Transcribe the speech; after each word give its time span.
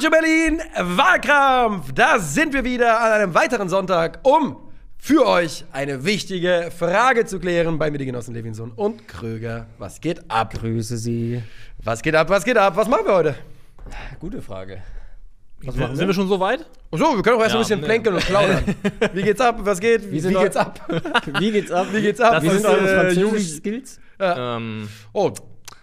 Calcio 0.00 0.10
Berlin 0.18 0.62
Wahlkampf. 0.96 1.92
Da 1.92 2.18
sind 2.18 2.54
wir 2.54 2.64
wieder 2.64 3.02
an 3.02 3.12
einem 3.12 3.34
weiteren 3.34 3.68
Sonntag, 3.68 4.20
um 4.22 4.56
für 4.96 5.26
euch 5.26 5.66
eine 5.72 6.06
wichtige 6.06 6.70
Frage 6.74 7.26
zu 7.26 7.38
klären 7.38 7.78
bei 7.78 7.90
mir 7.90 7.98
die 7.98 8.06
Genossen 8.06 8.32
Levinson 8.32 8.72
und 8.72 9.06
Kröger. 9.06 9.66
Was 9.76 10.00
geht 10.00 10.30
ab? 10.30 10.54
Grüße 10.54 10.96
Sie. 10.96 11.42
Was 11.84 12.00
geht 12.00 12.14
ab? 12.14 12.30
Was 12.30 12.44
geht 12.44 12.56
ab? 12.56 12.76
Was 12.76 12.88
machen 12.88 13.04
wir 13.04 13.12
heute? 13.14 13.34
Gute 14.18 14.40
Frage. 14.40 14.78
Sind, 15.60 15.74
sind 15.96 16.06
wir 16.06 16.14
schon 16.14 16.28
so 16.28 16.40
weit? 16.40 16.64
Achso, 16.90 17.14
wir 17.14 17.22
können 17.22 17.36
auch 17.36 17.42
erst 17.42 17.52
Ja, 17.52 17.58
ein 17.58 17.62
bisschen 17.64 17.80
nee. 17.80 17.86
plänkeln 17.86 18.14
und 18.16 18.24
plaudern. 18.24 18.64
Wie 19.12 19.22
geht's 19.22 19.40
ab? 19.42 19.56
Was 19.58 19.80
geht? 19.80 20.10
Wie, 20.10 20.18
sind 20.20 20.34
eu- 20.34 20.44
geht's 20.44 20.56
ab? 20.56 20.80
Wie 21.38 21.52
geht's 21.52 21.70
ab? 21.70 21.88
Wie 21.92 22.00
geht's 22.00 22.20
ab? 22.22 22.32
Das 22.36 22.42
Wie 22.42 22.48
Was 22.48 22.54
sind 22.54 22.64
eure 22.66 22.88
äh, 22.90 22.94
französischen 22.94 23.22
Jugend- 23.28 23.48
Skills? 23.58 24.00
Ähm, 24.18 24.88
Oh, 25.12 25.30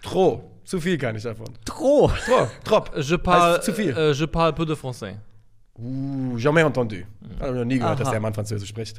Tro. 0.02 0.57
Zu 0.68 0.80
viel 0.80 0.98
kann 0.98 1.16
ich 1.16 1.22
davon. 1.22 1.46
Tro. 1.64 2.10
Tro, 2.26 2.46
trop. 2.62 2.90
je 2.98 3.16
parle, 3.16 3.54
Heißt 3.56 3.64
zu 3.64 3.72
viel. 3.72 3.96
äh, 3.96 4.12
je 4.12 4.26
parle 4.26 4.52
peu 4.52 4.66
de 4.66 4.74
français. 4.76 5.14
Uh, 5.78 6.36
jamais 6.36 6.62
entendu. 6.62 6.96
Habe 7.40 7.54
noch 7.54 7.64
nie 7.64 7.78
gehört, 7.78 8.00
dass 8.00 8.08
Aha. 8.08 8.12
der 8.12 8.20
Mann 8.20 8.34
Französisch 8.34 8.68
spricht. 8.68 8.98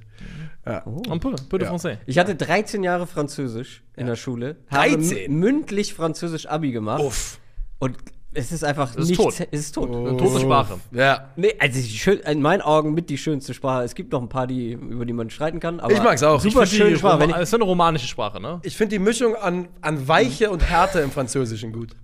Ja. 0.65 0.81
Un 0.87 1.19
peu, 1.19 1.35
peu 1.49 1.59
de 1.59 1.67
Ja. 1.67 1.71
français. 1.75 1.97
Ich 2.07 2.17
hatte 2.17 2.33
13 2.35 2.83
Jahre 2.83 3.05
Französisch 3.05 3.83
in 3.95 4.07
der 4.07 4.15
Schule. 4.15 4.55
Habe 4.71 4.89
13? 4.97 5.25
m- 5.31 5.39
mündlich 5.39 5.93
Französisch 5.93 6.47
Abi 6.47 6.71
gemacht. 6.71 7.03
Uff. 7.03 7.37
Und 7.79 7.97
es 8.33 8.51
ist 8.51 8.63
einfach 8.63 8.95
ist 8.95 9.09
nicht. 9.09 9.17
tot. 9.19 9.33
Es 9.51 9.59
ist 9.59 9.73
tot. 9.73 9.89
Eine 9.93 10.17
tote 10.17 10.39
Sprache. 10.39 10.79
Ja. 10.91 11.29
Nee, 11.35 11.53
also 11.59 11.79
schön, 11.81 12.19
in 12.19 12.41
meinen 12.41 12.61
Augen 12.61 12.93
mit 12.93 13.09
die 13.09 13.17
schönste 13.17 13.53
Sprache. 13.53 13.83
Es 13.83 13.95
gibt 13.95 14.11
noch 14.11 14.21
ein 14.21 14.29
paar, 14.29 14.45
die, 14.47 14.71
über 14.73 15.05
die 15.05 15.13
man 15.13 15.29
streiten 15.29 15.59
kann. 15.59 15.79
Aber 15.79 15.91
Ich 15.91 16.01
mag's 16.01 16.21
auch. 16.23 16.39
Super 16.39 16.63
Ich 16.63 16.69
schöne 16.69 16.97
Sprache. 16.97 17.23
Es 17.35 17.49
ist 17.49 17.53
eine 17.55 17.63
romanische 17.63 18.07
Sprache, 18.07 18.39
ne? 18.39 18.59
Ich 18.63 18.77
finde 18.77 18.95
die 18.95 18.99
Mischung 18.99 19.35
an, 19.35 19.67
an 19.81 20.07
Weiche 20.07 20.49
und 20.51 20.61
Härte 20.69 20.99
im 20.99 21.11
Französischen 21.11 21.71
gut. 21.73 21.95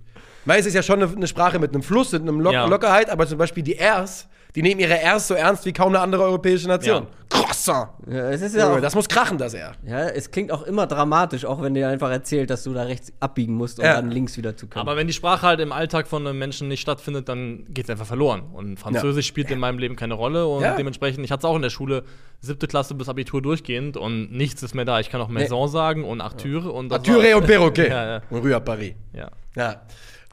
Weil 0.44 0.60
es 0.60 0.66
ist 0.66 0.74
ja 0.74 0.82
schon 0.82 1.02
eine, 1.02 1.12
eine 1.12 1.26
Sprache 1.26 1.58
mit 1.58 1.72
einem 1.72 1.82
Fluss, 1.82 2.12
mit 2.12 2.22
einem 2.22 2.40
Lock 2.40 2.52
Ja. 2.52 2.66
Lockerheit, 2.66 3.10
aber 3.10 3.26
zum 3.26 3.38
Beispiel 3.38 3.62
die 3.62 3.76
Rs, 3.80 4.28
die 4.54 4.62
nehmen 4.62 4.80
ihre 4.80 4.94
Rs 4.94 5.28
so 5.28 5.34
ernst 5.34 5.64
wie 5.66 5.72
kaum 5.72 5.88
eine 5.88 6.00
andere 6.00 6.22
europäische 6.22 6.68
Nation. 6.68 7.06
Croissant. 7.28 7.88
ja, 8.08 8.30
es 8.30 8.40
ist 8.40 8.54
ja 8.54 8.62
Junge, 8.66 8.76
auch, 8.76 8.80
das 8.80 8.94
muss 8.94 9.08
krachen, 9.08 9.36
das 9.36 9.52
R. 9.52 9.72
ja, 9.84 10.04
es 10.08 10.30
klingt 10.30 10.52
auch 10.52 10.62
immer 10.62 10.86
dramatisch, 10.86 11.44
auch 11.44 11.60
wenn 11.60 11.74
dir 11.74 11.88
einfach 11.88 12.10
erzählt, 12.10 12.48
dass 12.50 12.62
du 12.62 12.72
da 12.72 12.84
rechts 12.84 13.12
abbiegen 13.20 13.54
musst, 13.54 13.78
um 13.80 13.84
Ja. 13.84 13.94
dann 13.94 14.10
links 14.12 14.36
wieder 14.36 14.56
zu 14.56 14.68
kommen. 14.68 14.80
Aber 14.86 14.96
wenn 14.96 15.08
die 15.08 15.12
Sprache 15.12 15.44
halt 15.44 15.58
im 15.60 15.72
Alltag 15.72 16.06
von 16.06 16.24
einem 16.26 16.38
Menschen 16.38 16.68
nicht 16.68 16.80
stattfindet, 16.80 17.28
dann 17.28 17.64
geht 17.68 17.84
es 17.86 17.90
einfach 17.90 18.06
verloren. 18.06 18.42
Und 18.54 18.78
Französisch 18.78 19.26
spielt 19.26 19.50
in 19.50 19.58
meinem 19.58 19.78
Leben 19.78 19.96
keine 19.96 20.14
Rolle. 20.14 20.46
Und 20.46 20.62
Ja. 20.62 20.76
dementsprechend, 20.76 21.24
ich 21.24 21.32
hatte 21.32 21.40
es 21.40 21.44
auch 21.50 21.56
in 21.56 21.62
der 21.62 21.70
Schule, 21.70 22.04
siebte 22.40 22.68
Klasse 22.68 22.94
bis 22.94 23.08
Abitur 23.08 23.42
durchgehend 23.42 23.96
und 23.96 24.30
nichts 24.32 24.62
ist 24.62 24.74
mehr 24.74 24.84
da. 24.84 25.00
Ich 25.00 25.10
kann 25.10 25.20
auch 25.20 25.28
Maison 25.28 25.68
sagen 25.68 26.04
und 26.04 26.20
Arthur 26.20 26.72
und 26.72 26.90
war's. 26.90 27.06
und 27.08 27.46
Perroquet. 27.46 27.88
Ja, 27.90 28.06
ja. 28.06 28.22
Und 28.30 28.38
Rue 28.44 28.54
à 28.56 28.60
Paris. 28.60 28.94
ja. 29.12 29.28
Ja. 29.56 29.82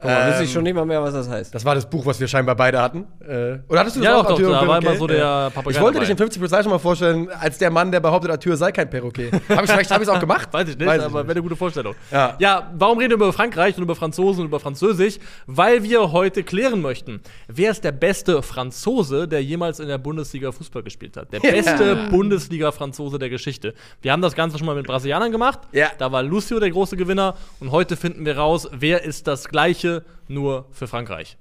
Guck 0.04 0.12
mal, 0.12 0.28
wüsste 0.28 0.42
ich 0.44 0.50
Ähm, 0.50 0.54
schon 0.54 0.62
nicht 0.64 0.74
mal 0.74 0.84
mehr, 0.84 1.02
was 1.02 1.14
das 1.14 1.28
heißt. 1.28 1.54
Das 1.54 1.64
war 1.64 1.74
das 1.74 1.88
Buch, 1.88 2.04
was 2.06 2.20
wir 2.20 2.28
scheinbar 2.28 2.54
beide 2.54 2.80
hatten. 2.80 3.06
Äh, 3.20 3.58
oder 3.68 3.80
hattest 3.80 3.96
du 3.96 4.00
das 4.00 4.08
Ja, 4.08 4.16
auch, 4.18 4.26
doch, 4.26 4.28
doch, 4.28 4.32
Arthur 4.34 4.46
und 4.48 4.52
da 4.52 4.58
war 4.68 4.80
Perroquet? 4.80 4.86
immer 4.88 4.96
so 4.98 5.06
der 5.06 5.16
Ja. 5.18 5.50
Papagei 5.50 5.70
Ich 5.70 5.80
wollte 5.80 5.94
dabei. 5.94 6.00
dich 6.04 6.10
in 6.10 6.16
50 6.18 6.40
Polizei 6.40 6.62
schon 6.62 6.72
mal 6.72 6.78
vorstellen, 6.78 7.28
als 7.40 7.58
der 7.58 7.70
Mann, 7.70 7.90
der 7.90 8.00
behauptet, 8.00 8.30
Arthur 8.30 8.56
sei 8.56 8.70
kein 8.72 8.90
Perroquet. 8.90 9.32
Habe 9.48 9.64
ich 9.64 9.70
vielleicht 9.70 9.90
hab 9.90 10.00
ich's 10.00 10.10
auch 10.10 10.20
gemacht? 10.20 10.48
Weiß 10.52 10.68
ich 10.68 10.76
nicht, 10.76 10.86
Weiß 10.86 11.00
ich 11.00 11.04
aber 11.06 11.22
wäre 11.26 11.30
eine 11.32 11.42
gute 11.42 11.56
Vorstellung. 11.56 11.94
Ja. 12.12 12.36
ja, 12.38 12.70
warum 12.76 12.98
reden 12.98 13.10
wir 13.12 13.16
über 13.16 13.32
Frankreich 13.32 13.76
und 13.76 13.82
über 13.82 13.96
Franzosen 13.96 14.40
und 14.42 14.46
über 14.48 14.60
Französisch? 14.60 15.18
Weil 15.46 15.82
wir 15.82 16.12
heute 16.12 16.42
klären 16.42 16.82
möchten, 16.82 17.20
wer 17.48 17.70
ist 17.70 17.82
der 17.82 17.92
beste 17.92 18.42
Franzose, 18.42 19.26
der 19.26 19.42
jemals 19.42 19.80
in 19.80 19.88
der 19.88 19.98
Bundesliga 19.98 20.52
Fußball 20.52 20.82
gespielt 20.82 21.16
hat? 21.16 21.32
Der 21.32 21.40
Ja. 21.42 21.50
beste 21.50 21.96
Bundesliga-Franzose 22.10 23.18
der 23.18 23.30
Geschichte. 23.30 23.74
Wir 24.02 24.12
haben 24.12 24.22
das 24.22 24.34
Ganze 24.34 24.58
schon 24.58 24.66
mal 24.66 24.74
mit 24.76 24.86
Brasilianern 24.86 25.32
gemacht. 25.32 25.60
Ja. 25.72 25.88
Da 25.98 26.12
war 26.12 26.22
Lucio 26.22 26.60
der 26.60 26.70
große 26.70 26.96
Gewinner. 26.96 27.34
Und 27.60 27.70
heute 27.70 27.96
finden 27.96 28.26
wir 28.26 28.36
raus, 28.36 28.68
wer 28.72 29.02
ist 29.04 29.26
das 29.26 29.48
Gleiche 29.48 29.93
nur 30.28 30.66
für 30.72 30.86
Frankreich. 30.86 31.36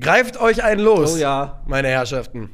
Greift 0.00 0.40
euch 0.40 0.62
einen 0.62 0.80
los, 0.80 1.14
Oh 1.14 1.16
ja. 1.18 1.60
meine 1.66 1.88
Herrschaften. 1.88 2.50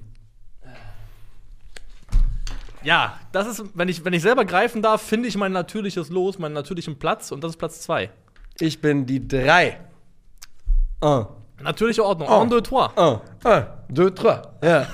Ja, 2.83 3.19
das 3.33 3.47
ist, 3.49 3.65
wenn 3.75 3.89
ich, 3.89 4.05
wenn 4.05 4.13
ich 4.13 4.23
selber 4.23 4.45
greifen 4.45 4.83
darf, 4.83 5.03
finde 5.03 5.29
ich 5.29 5.37
mein 5.37 5.53
natürliches 5.53 6.11
Los, 6.11 6.39
meinen 6.39 6.53
natürlichen 6.55 6.99
Platz. 6.99 7.33
Und 7.33 7.43
das 7.43 7.51
ist 7.53 7.57
Platz 7.57 7.81
2. 7.83 8.11
Ich 8.61 8.81
bin 8.81 9.05
die 9.07 9.27
drei. 9.27 9.81
Ah. 11.01 11.27
Natürliche 11.61 12.05
Ordnung. 12.05 12.29
Oh. 12.31 12.41
Un, 12.43 12.49
deux, 12.51 12.63
trois. 12.63 12.91
Ah. 12.97 13.21
Un, 13.45 13.67
deux, 13.89 14.11
trois. 14.15 14.43
Ja. 14.63 14.87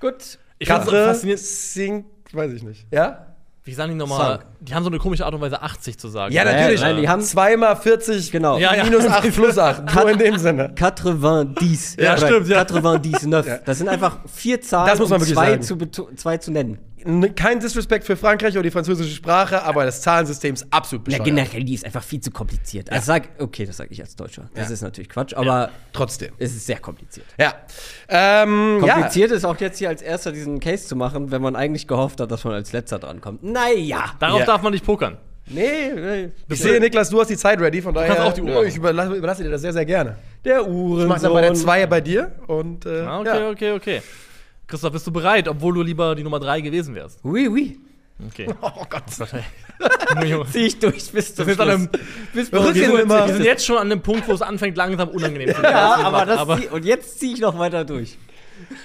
Gut. 0.00 0.38
Ich 0.58 0.68
finde 0.68 0.82
Quatre, 0.84 1.06
faszinierend. 1.06 1.42
cinq, 1.44 2.06
weiß 2.32 2.52
ich 2.52 2.62
nicht. 2.62 2.86
Ja? 2.92 3.29
Wie 3.62 3.74
sagen 3.74 3.90
die 3.92 3.96
nochmal? 3.98 4.40
Die 4.60 4.74
haben 4.74 4.82
so 4.84 4.88
eine 4.88 4.98
komische 4.98 5.26
Art 5.26 5.34
und 5.34 5.42
Weise, 5.42 5.60
80 5.60 5.98
zu 5.98 6.08
sagen. 6.08 6.32
Ja, 6.32 6.44
natürlich. 6.44 6.80
nein, 6.80 6.96
die 6.96 7.08
haben- 7.08 7.20
Zweimal 7.20 7.76
40 7.76 8.32
Genau. 8.32 8.56
Ja, 8.58 8.74
ja. 8.74 8.84
minus 8.84 9.06
8 9.06 9.32
plus 9.34 9.58
8. 9.58 9.94
Nur 9.94 10.10
in 10.12 10.18
dem 10.18 10.38
Sinne. 10.38 10.72
90. 10.80 11.98
Ja, 11.98 12.16
stimmt, 12.16 12.48
ja. 12.48 12.64
99. 12.64 13.52
Das 13.66 13.76
sind 13.78 13.88
einfach 13.88 14.18
vier 14.32 14.62
Zahlen, 14.62 14.88
Das 14.88 14.98
muss 14.98 15.10
man 15.10 15.20
um 15.20 15.26
zwei 15.26 15.58
sagen. 15.60 15.62
zu, 15.90 16.06
zwei 16.16 16.38
zu 16.38 16.50
nennen. 16.52 16.78
Kein 17.34 17.60
Disrespect 17.60 18.04
für 18.04 18.16
Frankreich 18.16 18.54
oder 18.54 18.62
die 18.62 18.70
französische 18.70 19.14
Sprache, 19.14 19.62
aber 19.62 19.84
das 19.84 20.02
Zahlensystem 20.02 20.54
ist 20.54 20.66
absolut 20.70 21.06
Ja, 21.08 21.18
bescheuert. 21.18 21.24
generell, 21.24 21.64
die 21.64 21.74
ist 21.74 21.84
einfach 21.84 22.02
viel 22.02 22.20
zu 22.20 22.30
kompliziert. 22.30 22.90
Also 22.92 23.06
sag, 23.06 23.28
okay, 23.38 23.64
das 23.66 23.76
sage 23.78 23.90
ich 23.92 24.00
als 24.00 24.14
Deutscher. 24.16 24.50
Das 24.54 24.68
Ja. 24.68 24.74
ist 24.74 24.82
natürlich 24.82 25.08
Quatsch, 25.08 25.34
aber 25.34 25.70
Trotzdem. 25.92 26.32
es 26.38 26.52
ist 26.54 26.66
sehr 26.66 26.78
kompliziert. 26.78 27.26
Ja. 27.38 27.54
Ähm, 28.08 28.82
ja. 28.84 28.94
Kompliziert 28.94 29.30
ist 29.30 29.44
auch 29.44 29.58
jetzt 29.60 29.78
hier 29.78 29.88
als 29.88 30.02
erster 30.02 30.32
diesen 30.32 30.60
Case 30.60 30.86
zu 30.86 30.96
machen, 30.96 31.30
wenn 31.30 31.42
man 31.42 31.56
eigentlich 31.56 31.86
gehofft 31.86 32.20
hat, 32.20 32.30
dass 32.30 32.44
man 32.44 32.54
als 32.54 32.72
letzter 32.72 32.98
drankommt. 32.98 33.42
Naja. 33.42 34.04
Darauf 34.18 34.40
Ja. 34.40 34.46
darf 34.46 34.62
man 34.62 34.72
nicht 34.72 34.84
pokern. 34.84 35.16
Nee, 35.52 35.90
nee. 35.96 36.30
Ich 36.48 36.60
sehe, 36.60 36.78
Niklas, 36.78 37.10
du 37.10 37.18
hast 37.20 37.28
die 37.28 37.36
Zeit 37.36 37.60
ready, 37.60 37.82
von 37.82 37.92
daher. 37.92 38.24
auch 38.24 38.32
die 38.32 38.40
Uhr 38.42 38.50
machen. 38.54 38.66
ich 38.68 38.76
überlasse, 38.76 39.14
überlasse 39.14 39.42
dir 39.42 39.50
das 39.50 39.60
sehr, 39.62 39.72
sehr 39.72 39.84
gerne. 39.84 40.16
Der 40.44 40.64
Uhren. 40.64 41.02
Ich 41.02 41.08
mache 41.08 41.20
dann 41.22 41.32
bei 41.32 41.40
der 41.40 41.54
2 41.54 41.86
bei 41.86 42.00
dir 42.00 42.30
und. 42.46 42.86
Äh, 42.86 43.00
Ah, 43.00 43.18
okay, 43.20 43.28
ja. 43.40 43.50
okay, 43.50 43.72
okay. 43.72 44.02
Christoph, 44.70 44.92
bist 44.92 45.06
du 45.06 45.12
bereit, 45.12 45.48
obwohl 45.48 45.74
du 45.74 45.82
lieber 45.82 46.14
die 46.14 46.22
Nummer 46.22 46.40
3 46.40 46.60
gewesen 46.62 46.94
wärst? 46.94 47.18
Oui, 47.24 47.48
oui. 47.48 47.78
Okay. 48.28 48.46
Oh 48.62 48.84
Gott. 48.88 49.02
Junge. 50.28 50.46
Zieh 50.50 50.66
ich 50.66 50.78
durch 50.78 51.10
bis 51.10 51.34
zum 51.34 51.48
ist 51.48 51.60
an 51.60 51.70
einem- 51.70 51.88
Bis 52.34 52.52
Wir 52.52 52.62
wir 52.62 52.74
wir, 52.74 53.00
immer- 53.02 53.26
wir 53.26 53.34
sind 53.34 53.44
jetzt 53.44 53.64
schon 53.66 53.78
an 53.78 53.88
dem 53.90 54.02
Punkt, 54.02 54.28
wo 54.28 54.32
es 54.32 54.42
anfängt, 54.42 54.76
langsam 54.76 55.08
unangenehm 55.08 55.48
zu 55.54 55.62
werden. 55.62 55.72
Ja, 55.74 55.98
wir 55.98 56.06
aber 56.06 56.26
das 56.26 56.60
zieh, 56.60 56.68
und 56.68 56.84
jetzt 56.84 57.18
ziehe 57.18 57.34
ich 57.34 57.40
noch 57.40 57.58
weiter 57.58 57.84
durch. 57.84 58.18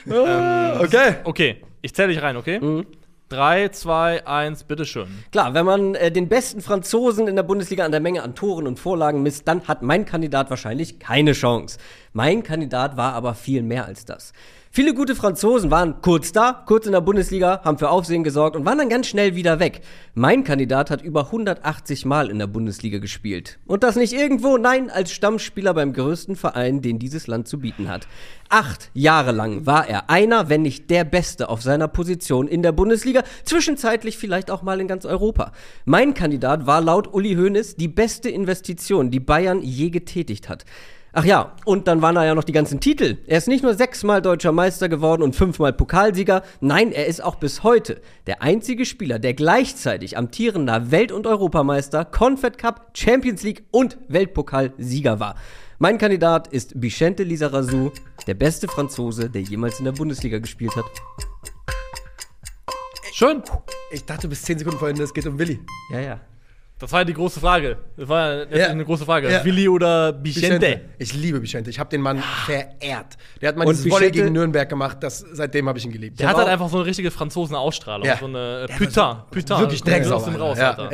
Okay. 0.07 1.16
Okay, 1.23 1.57
ich 1.81 1.94
zähle 1.94 2.09
dich 2.13 2.22
rein, 2.22 2.38
okay? 2.38 2.59
Mhm. 2.59 2.85
3, 3.29 3.69
2, 3.69 4.28
1, 4.28 4.63
bitteschön. 4.66 5.07
Klar, 5.31 5.53
wenn 5.56 5.66
man 5.66 5.96
äh, 5.96 6.12
den 6.12 6.29
besten 6.29 6.62
Franzosen 6.62 7.28
in 7.28 7.35
der 7.35 7.41
Bundesliga 7.44 7.84
an 7.84 7.91
der 7.91 8.00
Menge 8.00 8.22
an 8.22 8.35
Toren 8.35 8.67
und 8.67 8.79
Vorlagen 8.79 9.23
misst, 9.23 9.47
dann 9.47 9.67
hat 9.67 9.81
mein 9.81 10.06
Kandidat 10.06 10.52
wahrscheinlich 10.52 11.00
keine 11.00 11.34
Chance. 11.34 11.79
Mein 12.18 12.44
Kandidat 12.44 12.96
war 12.96 13.12
aber 13.12 13.34
viel 13.34 13.62
mehr 13.62 13.88
als 13.88 14.06
das. 14.06 14.31
Viele 14.72 14.94
gute 14.94 15.16
Franzosen 15.16 15.70
waren 15.70 16.02
kurz 16.02 16.31
da, 16.31 16.64
kurz 16.66 16.86
in 16.86 16.94
der 16.94 17.02
Bundesliga, 17.02 17.59
haben 17.66 17.78
für 17.78 17.90
Aufsehen 17.90 18.24
gesorgt 18.24 18.56
und 18.56 18.64
waren 18.66 18.78
dann 18.78 18.88
ganz 18.88 19.08
schnell 19.08 19.36
wieder 19.36 19.59
weg. 19.59 19.81
Mein 20.14 20.46
Kandidat 20.46 20.92
hat 20.92 21.02
über 21.02 21.26
180 21.26 22.06
Mal 22.06 22.30
in 22.30 22.40
der 22.40 22.48
Bundesliga 22.48 23.00
gespielt. 23.00 23.59
Und 23.66 23.84
das 23.84 23.98
nicht 23.98 24.14
irgendwo, 24.14 24.58
nein, 24.58 24.90
als 24.90 25.12
Stammspieler 25.12 25.74
beim 25.74 25.92
größten 25.92 26.38
Verein, 26.38 26.81
den 26.81 27.00
dieses 27.00 27.28
Land 27.28 27.50
zu 27.50 27.59
bieten 27.59 27.90
hat. 27.90 28.08
Acht 28.47 28.92
Jahre 28.94 29.34
lang 29.34 29.66
war 29.66 29.86
er 29.86 30.09
einer, 30.09 30.47
wenn 30.47 30.62
nicht 30.62 30.90
der 30.90 31.03
Beste 31.03 31.50
auf 31.50 31.62
seiner 31.62 31.90
Position 31.90 32.47
in 32.47 32.64
der 32.64 32.72
Bundesliga, 32.72 33.24
zwischenzeitlich 33.44 34.18
vielleicht 34.18 34.50
auch 34.50 34.62
mal 34.62 34.80
in 34.80 34.88
ganz 34.88 35.03
Europa. 35.03 35.52
Mein 35.84 36.14
Kandidat 36.14 36.66
war 36.66 36.80
laut 36.80 37.14
Uli 37.14 37.36
Hoeneß 37.36 37.76
die 37.76 37.90
beste 37.90 38.30
Investition, 38.30 39.12
die 39.12 39.20
Bayern 39.20 39.62
je 39.62 39.90
getätigt 39.90 40.47
hat. 40.47 40.64
Ach 41.18 41.24
ja, 41.24 41.53
und 41.64 41.88
dann 41.88 42.02
waren 42.02 42.16
da 42.16 42.26
ja 42.26 42.36
noch 42.36 42.44
die 42.44 42.52
ganzen 42.52 42.81
Titel. 42.81 43.20
Er 43.26 43.38
ist 43.38 43.48
nicht 43.48 43.64
nur 43.64 43.74
sechsmal 43.74 44.22
deutscher 44.22 44.52
Meister 44.52 44.90
geworden 44.90 45.22
und 45.24 45.34
fünfmal 45.34 45.72
Pokalsieger, 45.72 46.44
nein, 46.59 46.92
er 46.92 47.06
ist 47.06 47.24
auch 47.24 47.36
bis 47.36 47.64
heute 47.64 48.02
der 48.28 48.42
einzige 48.42 48.86
Spieler, 48.86 49.18
der 49.18 49.34
gleichzeitig 49.34 50.18
amtierender 50.18 50.92
Welt- 50.92 51.14
und 51.14 51.26
Europameister, 51.26 52.03
Confed 52.03 52.58
Cup, 52.58 52.91
Champions 52.94 53.44
League 53.44 53.64
und 53.72 53.97
Weltpokalsieger 54.09 55.22
war. 55.22 55.35
Mein 55.79 55.97
Kandidat 55.97 56.50
ist 56.50 56.73
Vicente 56.82 57.23
Lizarazu, 57.23 57.94
der 58.28 58.34
beste 58.34 58.68
Franzose, 58.68 59.29
der 59.29 59.41
jemals 59.41 59.79
in 59.79 59.85
der 59.85 59.94
Bundesliga 59.94 60.40
gespielt 60.40 60.76
hat. 60.76 60.84
Schön. 63.14 63.41
Ich 63.90 64.03
dachte 64.03 64.28
bis 64.28 64.41
10 64.41 64.59
Sekunden 64.59 64.79
vorhin, 64.79 65.00
es 65.00 65.14
geht 65.14 65.26
um 65.28 65.40
Willi. 65.40 65.61
Ja, 65.90 66.02
ja. 66.02 66.20
Das 66.77 66.91
war 66.91 66.99
ja 67.01 67.05
die 67.05 67.13
große 67.13 67.39
Frage. 67.39 67.77
Das 67.95 68.09
war 68.09 68.51
ja 68.53 68.67
eine 68.67 68.83
große 68.83 69.05
Frage. 69.05 69.31
Ja. 69.31 69.45
Willi 69.45 69.69
oder 69.69 70.22
Vicente? 70.22 70.81
Ich 70.97 71.13
liebe 71.13 71.41
Vicente. 71.41 71.69
Ich 71.69 71.79
habe 71.79 71.89
den 71.89 72.01
Mann 72.01 72.22
verehrt. 72.45 73.16
Der 73.41 73.49
hat 73.49 73.55
mal 73.55 73.66
Und 73.66 73.77
dieses 73.77 73.89
Volley 73.89 74.07
Vicente- 74.07 74.23
gegen 74.23 74.33
Nürnberg 74.33 74.67
gemacht. 74.67 74.97
Das, 74.99 75.19
seitdem 75.19 75.69
habe 75.69 75.77
ich 75.79 75.85
ihn 75.85 75.91
geliebt. 75.93 76.19
Der 76.19 76.27
hat 76.27 76.35
halt 76.35 76.49
einfach 76.49 76.67
so 76.67 76.77
eine 76.77 76.85
richtige 76.85 77.11
Franzosen-Ausstrahlung. 77.11 78.05
Ja. 78.05 78.17
So 78.17 78.25
eine 78.25 78.66
Der 78.67 78.73
Putain, 78.75 79.17
Putain. 79.31 79.59
Wirklich 79.61 79.83
Drecksau. 79.83 80.16
aus 80.16 80.25
dem 80.25 80.35
raus, 80.35 80.57
ja, 80.57 80.72
Alter. 80.72 80.91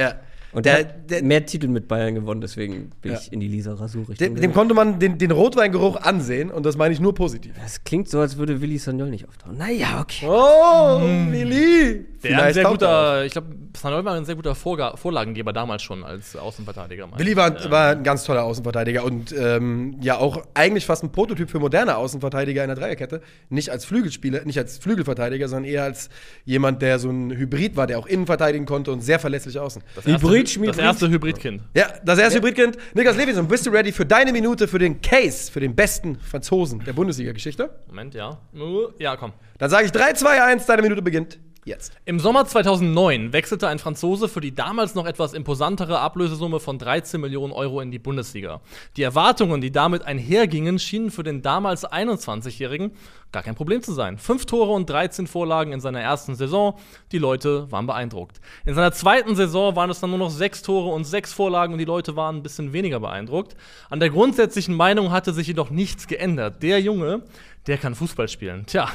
Ja. 0.52 0.58
Und 0.58 0.66
Der- 0.66 0.84
der, 0.84 1.18
hat 1.20 1.24
mehr 1.26 1.46
Titel 1.46 1.68
mit 1.68 1.88
Bayern 1.88 2.16
gewonnen, 2.16 2.42
deswegen 2.42 2.92
bin 3.02 3.12
Ja. 3.14 3.20
ich 3.20 3.32
in 3.32 3.40
die 3.40 3.48
Lisa 3.48 3.74
Rasur 3.74 4.08
Richtung. 4.10 4.36
Dem, 4.36 4.42
dem 4.42 4.54
konnte 4.54 4.74
man 4.74 5.00
den, 5.00 5.18
den 5.18 5.32
Rotweingeruch 5.32 5.96
ansehen 6.02 6.52
und 6.52 6.66
das 6.66 6.78
meine 6.78 6.94
ich 6.94 7.00
nur 7.00 7.14
positiv. 7.16 7.54
das 7.62 7.84
klingt 7.84 8.10
so, 8.10 8.20
als 8.20 8.38
würde 8.38 8.62
Willi 8.62 8.78
Sagnol 8.78 9.10
nicht 9.10 9.28
auftauchen. 9.28 9.58
Naja, 9.58 10.02
okay. 10.02 10.26
Oh, 10.28 11.02
Lili! 11.32 12.06
Der 12.24 12.44
ein 12.44 12.54
sehr 12.54 12.64
er 12.66 12.70
guter, 12.70 13.26
ich 13.26 13.32
glaube, 13.32 13.48
Sanol 13.76 14.06
war 14.06 14.14
ein 14.16 14.26
sehr 14.26 14.36
guter 14.36 14.54
Vorga 14.54 14.96
Vorlagengeber 14.96 15.54
damals 15.54 15.82
schon 15.82 16.04
als 16.04 16.36
Außenverteidiger. 16.36 17.08
Willi 17.18 17.36
war, 17.36 17.72
war 17.72 17.90
ein 17.92 18.04
ganz 18.04 18.26
toller 18.26 18.44
Außenverteidiger 18.44 19.04
und 19.04 19.34
ähm, 19.38 19.98
ja 20.02 20.18
auch 20.18 20.44
eigentlich 20.54 20.86
fast 20.86 21.04
ein 21.04 21.12
Prototyp 21.12 21.50
für 21.50 21.60
moderne 21.60 21.96
Außenverteidiger 21.98 22.64
in 22.64 22.68
der 22.68 22.76
Dreierkette. 22.78 23.22
Nicht 23.50 23.70
als 23.72 23.86
Flügelspieler, 23.86 24.46
nicht 24.46 24.60
als 24.60 24.78
Flügelverteidiger, 24.78 25.48
sondern 25.48 25.72
eher 25.72 25.84
als 25.84 26.10
jemand, 26.46 26.82
der 26.84 27.00
so 27.00 27.10
ein 27.10 27.32
Hybrid 27.32 27.76
war, 27.76 27.88
der 27.88 27.98
auch 27.98 28.06
innen 28.06 28.28
verteidigen 28.28 28.66
konnte 28.66 28.92
und 28.92 29.02
sehr 29.02 29.18
verlässlich 29.18 29.58
außen. 29.58 29.82
das 29.96 30.06
erste, 30.48 30.60
Hybrid, 30.60 30.70
Das 30.70 30.78
erste 30.78 31.10
Hybridkind. 31.10 31.62
Ja, 31.76 31.88
das 32.04 32.20
erste 32.20 32.40
Hybridkind. 32.40 32.78
Niklas 32.94 33.18
Levinson, 33.18 33.48
bist 33.48 33.66
du 33.66 33.70
ready 33.72 33.92
für 33.92 34.06
deine 34.06 34.32
Minute 34.32 34.68
für 34.68 34.80
den 34.80 35.02
Case, 35.02 35.52
für 35.52 35.60
den 35.60 35.76
besten 35.76 36.18
Franzosen 36.20 36.84
der 36.86 36.94
Bundesliga-Geschichte? 36.94 37.70
Moment, 37.88 38.14
ja. 38.14 38.40
Uh, 38.56 38.90
Ja, 39.00 39.16
komm. 39.16 39.34
Dann 39.58 39.70
sage 39.70 39.86
ich 39.86 39.92
3, 39.92 40.14
2, 40.14 40.44
1, 40.44 40.66
deine 40.66 40.82
Minute 40.82 41.02
beginnt 41.02 41.40
jetzt. 41.66 41.94
Im 42.06 42.20
Sommer 42.20 42.46
2009 42.46 43.34
wechselte 43.34 43.68
ein 43.68 43.80
Franzose 43.80 44.28
für 44.28 44.42
die 44.42 44.54
damals 44.54 44.96
noch 44.96 45.06
etwas 45.06 45.34
imposantere 45.34 46.00
Ablösesumme 46.00 46.60
von 46.60 46.80
13 46.80 47.22
Millionen 47.22 47.54
Euro 47.54 47.82
in 47.82 47.92
die 47.92 48.00
Bundesliga. 48.00 48.62
Die 48.98 49.04
Erwartungen, 49.04 49.62
die 49.62 49.72
damit 49.72 50.04
einhergingen, 50.04 50.80
schienen 50.80 51.12
für 51.12 51.24
den 51.24 51.42
damals 51.42 51.86
21-Jährigen 51.86 52.92
gar 53.32 53.44
kein 53.44 53.56
Problem 53.56 53.82
zu 53.82 53.94
sein. 53.94 54.18
Fünf 54.18 54.46
Tore 54.46 54.72
und 54.72 54.90
13 54.90 55.28
Vorlagen 55.28 55.72
in 55.72 55.80
seiner 55.80 56.02
ersten 56.02 56.36
Saison. 56.36 56.78
Die 57.12 57.18
Leute 57.18 57.72
waren 57.72 57.88
beeindruckt. 57.88 58.42
In 58.66 58.74
seiner 58.74 58.92
zweiten 58.92 59.36
Saison 59.36 59.76
waren 59.76 59.90
es 59.90 60.00
dann 60.00 60.10
nur 60.10 60.20
noch 60.20 60.32
sechs 60.32 60.62
Tore 60.62 60.94
und 60.94 61.06
sechs 61.06 61.32
Vorlagen 61.32 61.74
und 61.74 61.80
die 61.80 61.86
Leute 61.86 62.16
waren 62.16 62.38
ein 62.38 62.44
bisschen 62.44 62.74
weniger 62.74 63.00
beeindruckt. 63.00 63.56
An 63.90 64.00
der 64.00 64.10
grundsätzlichen 64.10 64.76
Meinung 64.76 65.12
hatte 65.12 65.34
sich 65.34 65.48
jedoch 65.48 65.70
nichts 65.70 66.08
geändert. 66.08 66.62
Der 66.62 66.82
Junge, 66.82 67.24
der 67.68 67.78
kann 67.78 67.96
Fußball 67.96 68.28
spielen. 68.28 68.66
Tja, 68.66 68.90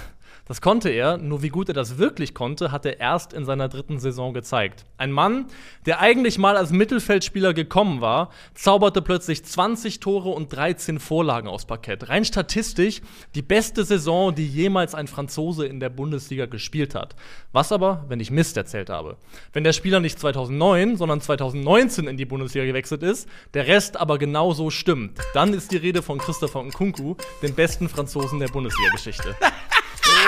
das 0.46 0.60
konnte 0.60 0.90
er, 0.90 1.19
nur 1.19 1.43
wie 1.43 1.48
gut 1.48 1.69
er 1.69 1.75
das 1.75 1.98
wirklich 1.98 2.32
konnte, 2.32 2.70
hat 2.70 2.87
er 2.87 3.00
erst 3.00 3.32
in 3.32 3.44
seiner 3.44 3.69
dritten 3.69 3.98
Saison 3.98 4.32
gezeigt. 4.32 4.84
Ein 4.96 5.10
Mann, 5.10 5.46
der 5.87 6.00
eigentlich 6.00 6.38
mal 6.38 6.56
als 6.56 6.70
Mittelfeldspieler 6.70 7.52
gekommen 7.52 8.00
war, 8.00 8.31
zauberte 8.54 9.02
plötzlich 9.02 9.44
20 9.44 9.98
Tore 9.98 10.28
und 10.28 10.54
13 10.54 11.00
Vorlagen 11.00 11.48
aufs 11.48 11.64
Parkett. 11.64 12.08
Rein 12.08 12.25
statistisch 12.25 13.02
die 13.34 13.43
beste 13.43 13.84
Saison, 13.84 14.34
die 14.34 14.46
jemals 14.46 14.94
ein 14.94 15.08
Franzose 15.08 15.66
in 15.66 15.81
der 15.81 15.90
Bundesliga 15.90 16.46
gespielt 16.46 16.94
hat. 16.94 17.16
Was 17.50 17.72
aber, 17.72 18.04
wenn 18.08 18.20
ich 18.20 18.31
Mist 18.31 18.56
erzählt 18.56 18.88
habe. 18.88 19.16
Wenn 19.52 19.64
der 19.64 19.72
Spieler 19.72 19.98
nicht 19.98 20.20
2009, 20.20 20.96
sondern 20.96 21.20
2019 21.20 22.06
in 22.06 22.16
die 22.16 22.25
Bundesliga 22.25 22.66
gewechselt 22.66 23.02
ist, 23.02 23.28
der 23.54 23.66
Rest 23.66 23.96
aber 23.96 24.16
genauso 24.16 24.70
stimmt, 24.70 25.19
dann 25.34 25.52
ist 25.52 25.72
die 25.72 25.76
Rede 25.76 26.02
von 26.02 26.19
Christopher 26.19 26.62
Nkunku, 26.62 27.16
dem 27.43 27.54
besten 27.54 27.88
Franzosen 27.88 28.38
der 28.38 28.48
Bundesliga-Geschichte. 28.48 29.34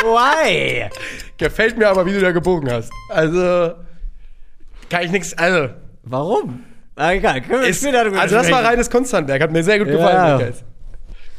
Why? 0.03 0.89
Gefällt 1.37 1.77
mir 1.79 1.89
aber, 1.89 2.05
wie 2.07 2.13
du 2.13 2.21
da 2.21 2.33
gebogen 2.33 2.71
hast. 2.71 2.91
Also, 3.11 3.75
kann 4.89 5.03
ich 5.05 5.11
nichts, 5.11 5.35
also. 5.35 5.75
Warum? 6.03 6.65
Egal, 6.97 7.41
können 7.43 7.61
wir 7.63 7.69
Ist, 7.69 7.81
später 7.83 8.05
drüber 8.05 8.21
also 8.21 8.35
das 8.35 8.51
war 8.51 8.65
reines 8.65 8.91
Kunsthandwerk, 8.91 9.41
hat 9.43 9.53
mir 9.53 9.63
sehr 9.63 9.79
gut 9.79 9.89
Ja. 9.89 9.95
gefallen. 9.95 10.39
Niklas. 10.39 10.65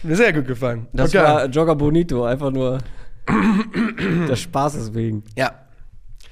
Mir 0.04 0.16
sehr 0.16 0.32
gut 0.34 0.48
gefallen. 0.48 0.88
Das 0.94 1.10
Okay. 1.14 1.24
war 1.24 1.46
Jogger 1.48 1.76
Bonito, 1.76 2.24
einfach 2.24 2.52
nur 2.52 2.78
des 4.30 4.40
Spaßes 4.42 4.94
wegen. 4.94 5.24
Ja. 5.36 5.52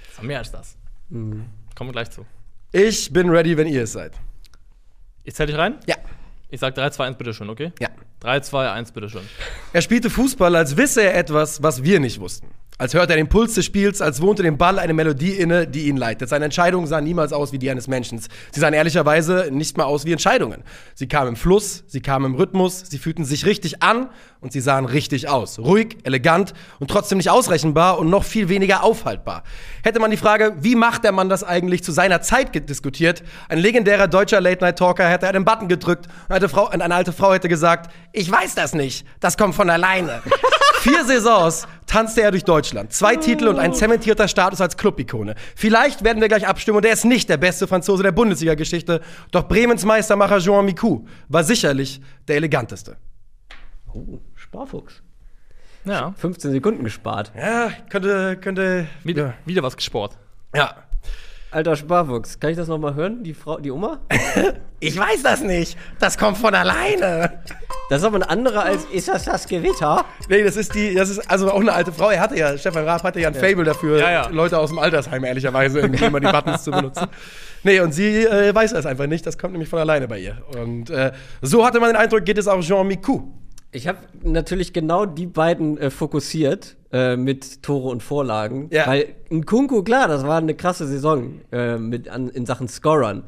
Das 0.09 0.17
war 0.19 0.25
mehr 0.25 0.39
als 0.39 0.51
das. 0.51 0.77
Mhm. 1.09 1.45
Kommen 1.75 1.89
wir 1.89 1.93
gleich 1.93 2.09
zu. 2.09 2.25
Ich 2.71 3.11
bin 3.11 3.29
ready, 3.29 3.57
wenn 3.57 3.67
ihr 3.67 3.83
es 3.83 3.91
seid. 3.93 4.13
Ich 5.23 5.35
zähle 5.35 5.47
dich 5.47 5.57
rein? 5.57 5.75
Ja. 5.85 5.95
Ich 6.49 6.59
sag 6.61 6.75
3, 6.75 6.89
2, 6.91 7.05
1, 7.07 7.17
bitteschön, 7.17 7.49
okay? 7.49 7.73
Ja. 7.79 7.89
3, 8.27 8.41
2, 8.41 8.71
1, 8.71 8.91
bitteschön. 8.91 9.21
Er 9.71 9.81
spielte 9.81 10.09
Fußball, 10.09 10.53
als 10.57 10.75
wisse 10.75 11.01
er 11.01 11.15
etwas, 11.15 11.63
was 11.63 11.83
wir 11.83 12.01
nicht 12.01 12.19
wussten. 12.19 12.47
Als 12.79 12.93
hörte 12.93 13.13
er 13.13 13.17
den 13.17 13.27
Puls 13.27 13.55
des 13.55 13.65
Spiels, 13.65 14.03
als 14.03 14.21
wohnte 14.21 14.43
dem 14.43 14.59
Ball 14.59 14.77
eine 14.77 14.93
Melodie 14.93 15.31
inne, 15.31 15.65
die 15.65 15.87
ihn 15.87 15.97
leitet. 15.97 16.29
Seine 16.29 16.45
Entscheidungen 16.45 16.85
sahen 16.85 17.05
niemals 17.05 17.33
aus 17.33 17.51
wie 17.51 17.57
die 17.57 17.71
eines 17.71 17.87
Menschen. 17.87 18.21
Sie 18.51 18.59
sahen 18.59 18.75
ehrlicherweise 18.75 19.49
nicht 19.51 19.77
mal 19.77 19.85
aus 19.85 20.05
wie 20.05 20.11
Entscheidungen. 20.11 20.61
Sie 20.93 21.07
kamen 21.07 21.29
im 21.29 21.35
Fluss, 21.35 21.83
sie 21.87 22.01
kamen 22.01 22.25
im 22.25 22.35
Rhythmus, 22.35 22.83
sie 22.87 22.99
fühlten 22.99 23.25
sich 23.25 23.47
richtig 23.47 23.81
an 23.81 24.09
und 24.41 24.51
sie 24.51 24.59
sahen 24.59 24.85
richtig 24.85 25.27
aus. 25.27 25.57
Ruhig, 25.57 25.97
elegant 26.03 26.53
und 26.79 26.91
trotzdem 26.91 27.17
nicht 27.17 27.31
ausrechenbar 27.31 27.97
und 27.97 28.11
noch 28.11 28.23
viel 28.23 28.47
weniger 28.47 28.83
aufhaltbar. 28.83 29.41
Hätte 29.81 29.99
man 29.99 30.11
die 30.11 30.17
Frage, 30.17 30.57
wie 30.59 30.75
macht 30.75 31.03
der 31.03 31.13
Mann 31.13 31.29
das 31.29 31.43
eigentlich 31.43 31.83
zu 31.83 31.91
seiner 31.91 32.21
Zeit 32.21 32.53
diskutiert, 32.69 33.23
ein 33.49 33.57
legendärer 33.57 34.07
deutscher 34.07 34.39
Late-Night-Talker 34.39 35.09
hätte 35.09 35.27
einen 35.27 35.45
Button 35.45 35.67
gedrückt 35.67 36.05
und 36.29 36.35
eine, 36.35 36.47
Frau, 36.47 36.67
eine 36.67 36.93
alte 36.93 37.11
Frau 37.11 37.33
hätte 37.33 37.49
gesagt, 37.49 37.91
ich 38.13 38.31
weiß 38.31 38.53
das 38.53 38.75
nicht, 38.75 39.07
das 39.19 39.35
kommt 39.35 39.55
von 39.55 39.67
alleine. 39.71 40.21
Vier 40.81 41.03
Saisons 41.05 41.67
tanzte 41.87 42.21
er 42.21 42.31
durch 42.31 42.43
Deutschland. 42.43 42.93
Zwei 42.93 43.15
Titel 43.15 43.47
und 43.47 43.57
ein 43.57 43.73
zementierter 43.73 44.27
Status 44.27 44.61
als 44.61 44.77
Clubikone. 44.77 45.35
Vielleicht 45.55 46.03
werden 46.03 46.21
wir 46.21 46.27
gleich 46.27 46.47
abstimmen 46.47 46.77
und 46.77 46.85
er 46.85 46.93
ist 46.93 47.05
nicht 47.05 47.29
der 47.29 47.37
beste 47.37 47.67
Franzose 47.67 48.03
der 48.03 48.11
Bundesliga-Geschichte. 48.11 49.01
Doch 49.31 49.47
Bremens 49.47 49.85
Meistermacher 49.85 50.39
Jean 50.39 50.65
Micou 50.65 51.07
war 51.29 51.43
sicherlich 51.43 52.01
der 52.27 52.35
eleganteste. 52.35 52.97
Oh, 53.93 54.19
Sparfuchs. 54.35 55.01
Ja. 55.85 56.13
15 56.17 56.51
Sekunden 56.51 56.83
gespart. 56.83 57.31
Ja, 57.35 57.71
könnte, 57.89 58.37
könnte. 58.37 58.87
Wieder, 59.03 59.33
wieder 59.45 59.63
was 59.63 59.77
gesport. 59.77 60.17
Ja. 60.53 60.75
Alter 61.49 61.75
Sparfuchs, 61.77 62.39
kann 62.39 62.51
ich 62.51 62.57
das 62.57 62.67
nochmal 62.67 62.95
hören? 62.95 63.23
Die 63.23 63.33
Frau, 63.33 63.57
die 63.57 63.71
Oma? 63.71 63.99
Ich 64.79 64.95
weiß 64.95 65.23
das 65.23 65.41
nicht. 65.41 65.75
Das 65.99 66.19
kommt 66.19 66.37
von 66.37 66.53
alleine. 66.53 67.41
Das 67.89 68.01
ist 68.01 68.05
aber 68.05 68.17
eine 68.17 68.29
andere 68.29 68.61
als, 68.61 68.85
ist 68.85 69.07
das 69.07 69.25
das 69.25 69.47
Gewitter? 69.47 70.05
Nee, 70.29 70.43
das 70.43 70.55
ist 70.55 70.75
die, 70.75 70.93
das 70.93 71.09
ist 71.09 71.27
also 71.31 71.51
auch 71.51 71.59
eine 71.59 71.73
alte 71.73 71.91
Frau. 71.91 72.11
Er 72.11 72.19
hatte 72.19 72.37
ja, 72.37 72.55
Stefan 72.55 72.85
Raab 72.85 73.01
hatte 73.01 73.19
ja 73.19 73.29
ein 73.29 73.33
Fable 73.33 73.63
dafür, 73.63 73.97
Ja, 73.97 74.11
ja. 74.11 74.27
Leute 74.27 74.59
aus 74.59 74.69
dem 74.69 74.77
Altersheim 74.77 75.23
ehrlicherweise 75.23 75.79
irgendwie 75.79 76.05
immer 76.05 76.19
die 76.19 76.27
Buttons 76.27 76.63
zu 76.63 76.69
benutzen. 76.69 77.07
Nee, 77.63 77.79
und 77.79 77.91
sie 77.91 78.23
äh, 78.25 78.53
weiß 78.53 78.73
das 78.73 78.85
einfach 78.85 79.07
nicht. 79.07 79.25
Das 79.25 79.39
kommt 79.39 79.53
nämlich 79.53 79.67
von 79.69 79.79
alleine 79.79 80.07
bei 80.07 80.19
ihr. 80.19 80.43
Und 80.61 80.91
äh, 80.91 81.11
so 81.41 81.65
hatte 81.65 81.79
man 81.79 81.89
den 81.89 81.95
Eindruck, 81.95 82.23
geht 82.23 82.37
es 82.37 82.47
auch 82.47 82.61
Jean 82.61 82.85
Micou. 82.85 83.33
Ich 83.71 83.87
habe 83.87 83.97
natürlich 84.21 84.73
genau 84.73 85.07
die 85.07 85.25
beiden 85.25 85.79
äh, 85.79 85.89
fokussiert 85.89 86.76
äh, 86.91 87.15
mit 87.17 87.63
Tore 87.63 87.89
und 87.89 88.01
Vorlagen. 88.03 88.69
Ja. 88.71 88.87
Weil 88.87 89.15
ein 89.31 89.45
Kunku, 89.45 89.83
klar, 89.83 90.07
das 90.07 90.25
war 90.25 90.37
eine 90.37 90.55
krasse 90.55 90.87
Saison 90.87 91.41
äh, 91.51 91.77
mit 91.77 92.07
an, 92.09 92.29
in 92.29 92.45
Sachen 92.45 92.67
Scorern. 92.67 93.23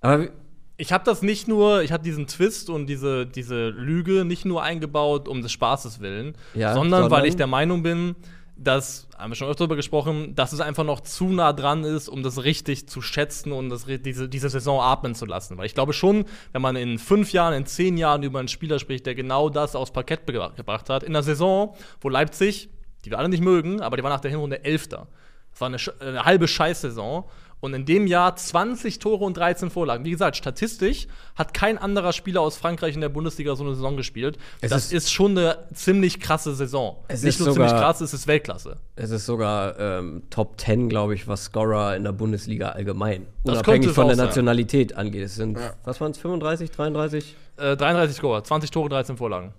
Aber 0.00 0.28
Ich 0.76 0.92
habe 0.92 1.04
das 1.04 1.22
nicht 1.22 1.48
nur, 1.48 1.82
ich 1.82 1.90
habe 1.92 2.02
diesen 2.04 2.26
Twist 2.26 2.70
und 2.70 2.86
diese, 2.86 3.26
diese 3.26 3.68
Lüge 3.70 4.24
nicht 4.24 4.44
nur 4.44 4.62
eingebaut 4.62 5.28
um 5.28 5.42
des 5.42 5.50
Spaßes 5.52 6.00
willen, 6.00 6.34
Ja, 6.54 6.74
sondern, 6.74 7.02
sondern- 7.02 7.10
weil 7.22 7.26
ich 7.28 7.36
der 7.36 7.46
Meinung 7.48 7.82
bin, 7.82 8.14
dass, 8.60 9.06
haben 9.16 9.30
wir 9.30 9.36
schon 9.36 9.46
öfter 9.48 9.58
darüber 9.64 9.76
gesprochen, 9.76 10.34
dass 10.34 10.52
es 10.52 10.60
einfach 10.60 10.82
noch 10.84 11.00
zu 11.00 11.26
nah 11.28 11.52
dran 11.52 11.84
ist, 11.84 12.08
um 12.08 12.24
das 12.24 12.42
richtig 12.42 12.88
zu 12.88 13.00
schätzen 13.00 13.52
und 13.52 13.68
das, 13.70 13.86
diese, 13.86 14.28
diese 14.28 14.48
Saison 14.50 14.80
atmen 14.80 15.14
zu 15.14 15.26
lassen. 15.26 15.56
Weil 15.58 15.66
ich 15.66 15.74
glaube 15.74 15.92
schon, 15.92 16.24
wenn 16.52 16.62
man 16.62 16.74
in 16.74 16.98
fünf 16.98 17.32
Jahren, 17.32 17.54
in 17.54 17.66
zehn 17.66 17.96
Jahren 17.96 18.24
über 18.24 18.40
einen 18.40 18.48
Spieler 18.48 18.80
spricht, 18.80 19.06
der 19.06 19.14
genau 19.14 19.48
das 19.48 19.76
aufs 19.76 19.92
Parkett 19.92 20.26
ge 20.26 20.40
gebracht 20.56 20.90
hat, 20.90 21.04
in 21.04 21.10
einer 21.10 21.22
Saison, 21.22 21.76
wo 22.00 22.08
Leipzig, 22.08 22.68
die 23.08 23.12
wir 23.12 23.18
alle 23.18 23.28
nicht 23.28 23.42
mögen, 23.42 23.80
aber 23.80 23.96
die 23.96 24.02
war 24.02 24.10
nach 24.10 24.20
der 24.20 24.30
Hinrunde 24.30 24.64
Elfter. 24.64 25.06
Das 25.52 25.60
war 25.60 25.68
eine, 25.68 25.78
eine 26.00 26.24
halbe 26.24 26.46
Scheißsaison. 26.46 27.24
Und 27.60 27.74
in 27.74 27.84
dem 27.86 28.06
Jahr 28.06 28.36
20 28.36 29.00
Tore 29.00 29.24
und 29.24 29.36
13 29.36 29.70
Vorlagen. 29.70 30.04
Wie 30.04 30.12
gesagt, 30.12 30.36
statistisch 30.36 31.08
hat 31.34 31.52
kein 31.52 31.76
anderer 31.76 32.12
Spieler 32.12 32.40
aus 32.40 32.56
Frankreich 32.56 32.94
in 32.94 33.00
der 33.00 33.08
Bundesliga 33.08 33.56
so 33.56 33.64
eine 33.64 33.74
Saison 33.74 33.96
gespielt. 33.96 34.38
Es 34.60 34.70
das 34.70 34.84
ist- 34.84 34.92
ist, 34.92 35.12
schon 35.12 35.36
eine 35.36 35.58
ziemlich 35.74 36.20
krasse 36.20 36.54
Saison. 36.54 36.98
Es 37.08 37.24
Nicht 37.24 37.30
ist 37.30 37.40
nur 37.44 37.52
ziemlich 37.54 37.70
sogar- 37.70 37.82
krass, 37.82 38.00
es 38.00 38.14
ist 38.14 38.28
Weltklasse. 38.28 38.76
es 38.94 39.10
ist 39.10 39.26
sogar 39.26 39.76
ähm, 39.80 40.22
Top 40.30 40.60
10, 40.60 40.88
glaube 40.88 41.16
ich, 41.16 41.26
was 41.26 41.46
Scorer 41.46 41.96
in 41.96 42.04
der 42.04 42.12
Bundesliga 42.12 42.68
allgemein. 42.68 43.26
Das 43.42 43.54
Unabhängig 43.54 43.90
von 43.90 44.06
der 44.06 44.14
sein. 44.14 44.26
Nationalität 44.26 44.94
angeht. 44.94 45.24
Es 45.24 45.34
sind, 45.34 45.58
was 45.82 46.00
waren 46.00 46.12
es, 46.12 46.18
35, 46.18 46.70
33? 46.70 47.34
Äh, 47.56 47.76
33 47.76 48.16
Score, 48.18 48.40
20 48.44 48.70
Tore, 48.70 48.88
13 48.88 49.16
Vorlagen. 49.16 49.52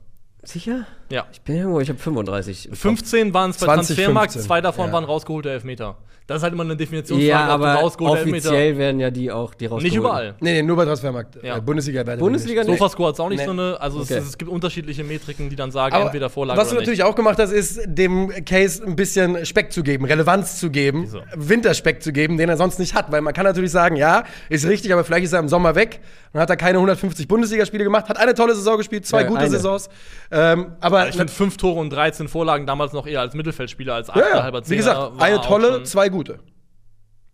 Sicher? 0.44 0.86
Ja. 1.10 1.26
Ich 1.32 1.42
bin 1.42 1.56
irgendwo, 1.58 1.80
ich 1.80 1.90
habe 1.90 2.00
35. 2.00 2.66
im 2.66 2.72
Kopf. 2.72 2.80
15 2.82 3.34
waren 3.34 3.50
es 3.52 3.58
bei 3.58 3.66
20, 3.66 3.96
Transfermarkt, 3.96 4.32
15. 4.34 4.48
zwei 4.48 4.62
davon 4.62 4.88
Ja. 4.88 4.94
waren 4.94 5.04
rausgeholte 5.04 5.50
Elfmeter. 5.52 5.98
Das 6.28 6.38
ist 6.38 6.44
halt 6.44 6.54
immer 6.54 6.64
eine 6.64 6.78
Definitionsfrage, 6.78 7.28
Ja, 7.28 7.48
aber 7.48 7.74
rausgeholte 7.74 8.22
offiziell 8.30 8.78
werden 8.78 9.00
ja 9.00 9.10
die 9.10 9.32
auch 9.32 9.56
die 9.56 9.66
rausgeholt. 9.66 9.82
Nicht 9.84 9.96
überall. 9.96 10.36
Nee, 10.42 10.54
nee, 10.54 10.62
nur 10.62 10.76
bei 10.78 10.86
Transfermarkt. 10.86 11.40
Ja. 11.44 11.58
Äh, 11.58 11.62
Bundesliga 11.62 12.06
wäre 12.06 12.18
Bundesliga 12.18 12.62
nicht. 12.64 12.78
Sofascore 12.78 13.08
hat 13.08 13.14
es 13.16 13.20
auch 13.20 13.30
nicht 13.30 13.40
Nee. 13.40 13.46
so 13.48 13.52
eine, 13.52 13.82
also 13.82 14.02
Okay. 14.02 14.14
es, 14.20 14.28
es 14.28 14.38
gibt 14.38 14.52
unterschiedliche 14.52 15.04
Metriken, 15.04 15.50
die 15.50 15.56
dann 15.56 15.72
sagen, 15.72 15.96
Aber 15.96 16.06
entweder 16.06 16.30
Vorlage 16.30 16.60
was 16.62 16.70
du 16.70 16.76
natürlich 16.76 17.00
nicht. 17.00 17.08
auch 17.08 17.16
gemacht 17.16 17.40
hast, 17.40 17.50
ist 17.52 17.80
dem 17.88 18.32
Case 18.46 18.84
ein 18.86 18.96
bisschen 18.96 19.44
Speck 19.44 19.72
zu 19.74 19.82
geben, 19.82 20.06
Relevanz 20.06 20.60
zu 20.60 20.70
geben, 20.70 21.06
Wieso? 21.06 21.22
Winterspeck 21.36 22.04
zu 22.04 22.12
geben, 22.14 22.38
den 22.38 22.48
er 22.48 22.58
sonst 22.58 22.78
nicht 22.78 22.94
hat. 22.94 23.12
Weil 23.12 23.22
man 23.22 23.34
kann 23.34 23.46
natürlich 23.46 23.72
sagen, 23.72 23.96
ja, 23.96 24.24
ist 24.50 24.68
richtig, 24.68 24.94
aber 24.94 25.04
vielleicht 25.04 25.26
ist 25.26 25.34
er 25.34 25.40
im 25.40 25.50
Sommer 25.50 25.74
weg. 25.74 26.00
Dann 26.32 26.44
hat 26.44 26.50
er 26.52 26.58
keine 26.58 26.78
150 26.78 27.28
Bundesligaspiele 27.28 27.84
gemacht, 27.84 28.08
hat 28.08 28.20
eine 28.20 28.36
tolle 28.36 28.54
Saison 28.54 28.78
gespielt, 28.78 29.04
zwei 29.08 29.22
Ja, 29.24 29.28
gute 29.28 29.40
eine. 29.40 29.50
Saisons. 29.50 29.90
Ähm, 30.30 30.74
aber 30.80 30.99
Ich 31.08 31.16
finde 31.16 31.32
fünf 31.32 31.58
Tore 31.58 31.80
und 31.80 31.90
13 31.92 32.28
Vorlagen 32.28 32.66
damals 32.66 32.94
noch 32.94 33.08
eher 33.08 33.22
als 33.22 33.34
Mittelfeldspieler, 33.34 33.94
als 33.96 34.08
ja, 34.10 34.18
ja, 34.20 34.44
halber 34.44 34.60
wie 34.60 34.64
Zehner 34.66 34.78
gesagt, 34.78 35.00
war 35.20 35.22
eine 35.26 35.42
tolle, 35.42 35.84
zwei 35.84 36.10
gute. 36.10 36.40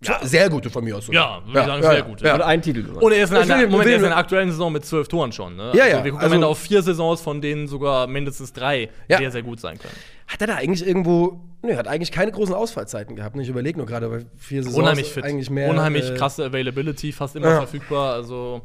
Ja, 0.03 0.19
sehr 0.24 0.50
gute 0.50 0.69
von 0.69 0.84
mir 0.84 0.98
aus. 0.98 1.05
sogar. 1.07 1.41
Ja, 1.41 1.48
würde 1.48 1.60
ich 1.62 1.65
sagen, 1.65 1.81
sehr 1.81 2.01
gut, 2.03 2.22
ja. 2.22 2.36
Und 2.36 2.41
einen 2.41 2.62
Titel 2.62 2.84
gewonnen. 2.84 3.01
Und 3.01 3.12
er 3.12 3.24
ist 3.24 3.31
in 3.31 3.38
einer, 3.38 3.67
Moment, 3.67 3.89
er 3.89 3.95
ist 3.95 4.01
in 4.01 4.05
einer 4.07 4.17
aktuellen 4.17 4.51
Saison 4.51 4.72
mit 4.72 4.86
zwölf 4.86 5.07
Toren 5.07 5.31
schon. 5.31 5.55
Ne? 5.55 5.72
Ja, 5.74 5.86
also 5.86 5.98
ja. 5.98 6.03
Wir 6.03 6.12
gucken 6.12 6.17
Also- 6.17 6.25
am 6.27 6.34
Ende 6.34 6.48
auf 6.48 6.60
vier 6.60 6.84
Saisons, 6.84 7.22
von 7.22 7.41
denen 7.41 7.67
sogar 7.67 8.05
mindestens 8.05 8.53
drei 8.53 8.89
Ja. 9.07 9.17
sehr, 9.17 9.31
sehr 9.31 9.41
gut 9.41 9.60
sein 9.60 9.79
können. 9.79 9.93
Hat 10.27 10.41
er 10.41 10.48
da 10.48 10.55
eigentlich 10.55 10.86
irgendwo. 10.86 11.39
Nö, 11.63 11.75
hat 11.75 11.88
eigentlich 11.88 12.12
keine 12.12 12.31
großen 12.31 12.53
Ausfallzeiten 12.53 13.15
gehabt. 13.15 13.36
ne? 13.36 13.41
Ich 13.41 13.50
überlege 13.50 13.77
nur 13.79 13.88
gerade, 13.88 14.12
weil 14.12 14.25
vier 14.38 14.62
Saisons 14.63 14.77
Unheimlich 14.84 15.12
fit. 15.12 15.24
eigentlich 15.24 15.50
mehr. 15.50 15.69
Unheimlich 15.69 16.07
äh, 16.12 16.15
krasse 16.15 16.45
Availability, 16.45 17.12
fast 17.12 17.36
immer 17.36 17.48
Ja. 17.50 17.57
verfügbar. 17.57 18.13
Also, 18.13 18.62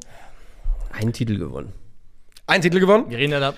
einen 0.93 1.13
Titel 1.15 1.39
gewonnen. 1.39 1.73
Ein 2.47 2.61
Titel 2.61 2.81
gewonnen. 2.81 3.05
wir 3.09 3.17
reden 3.17 3.33
ja 3.33 3.41
da. 3.41 3.55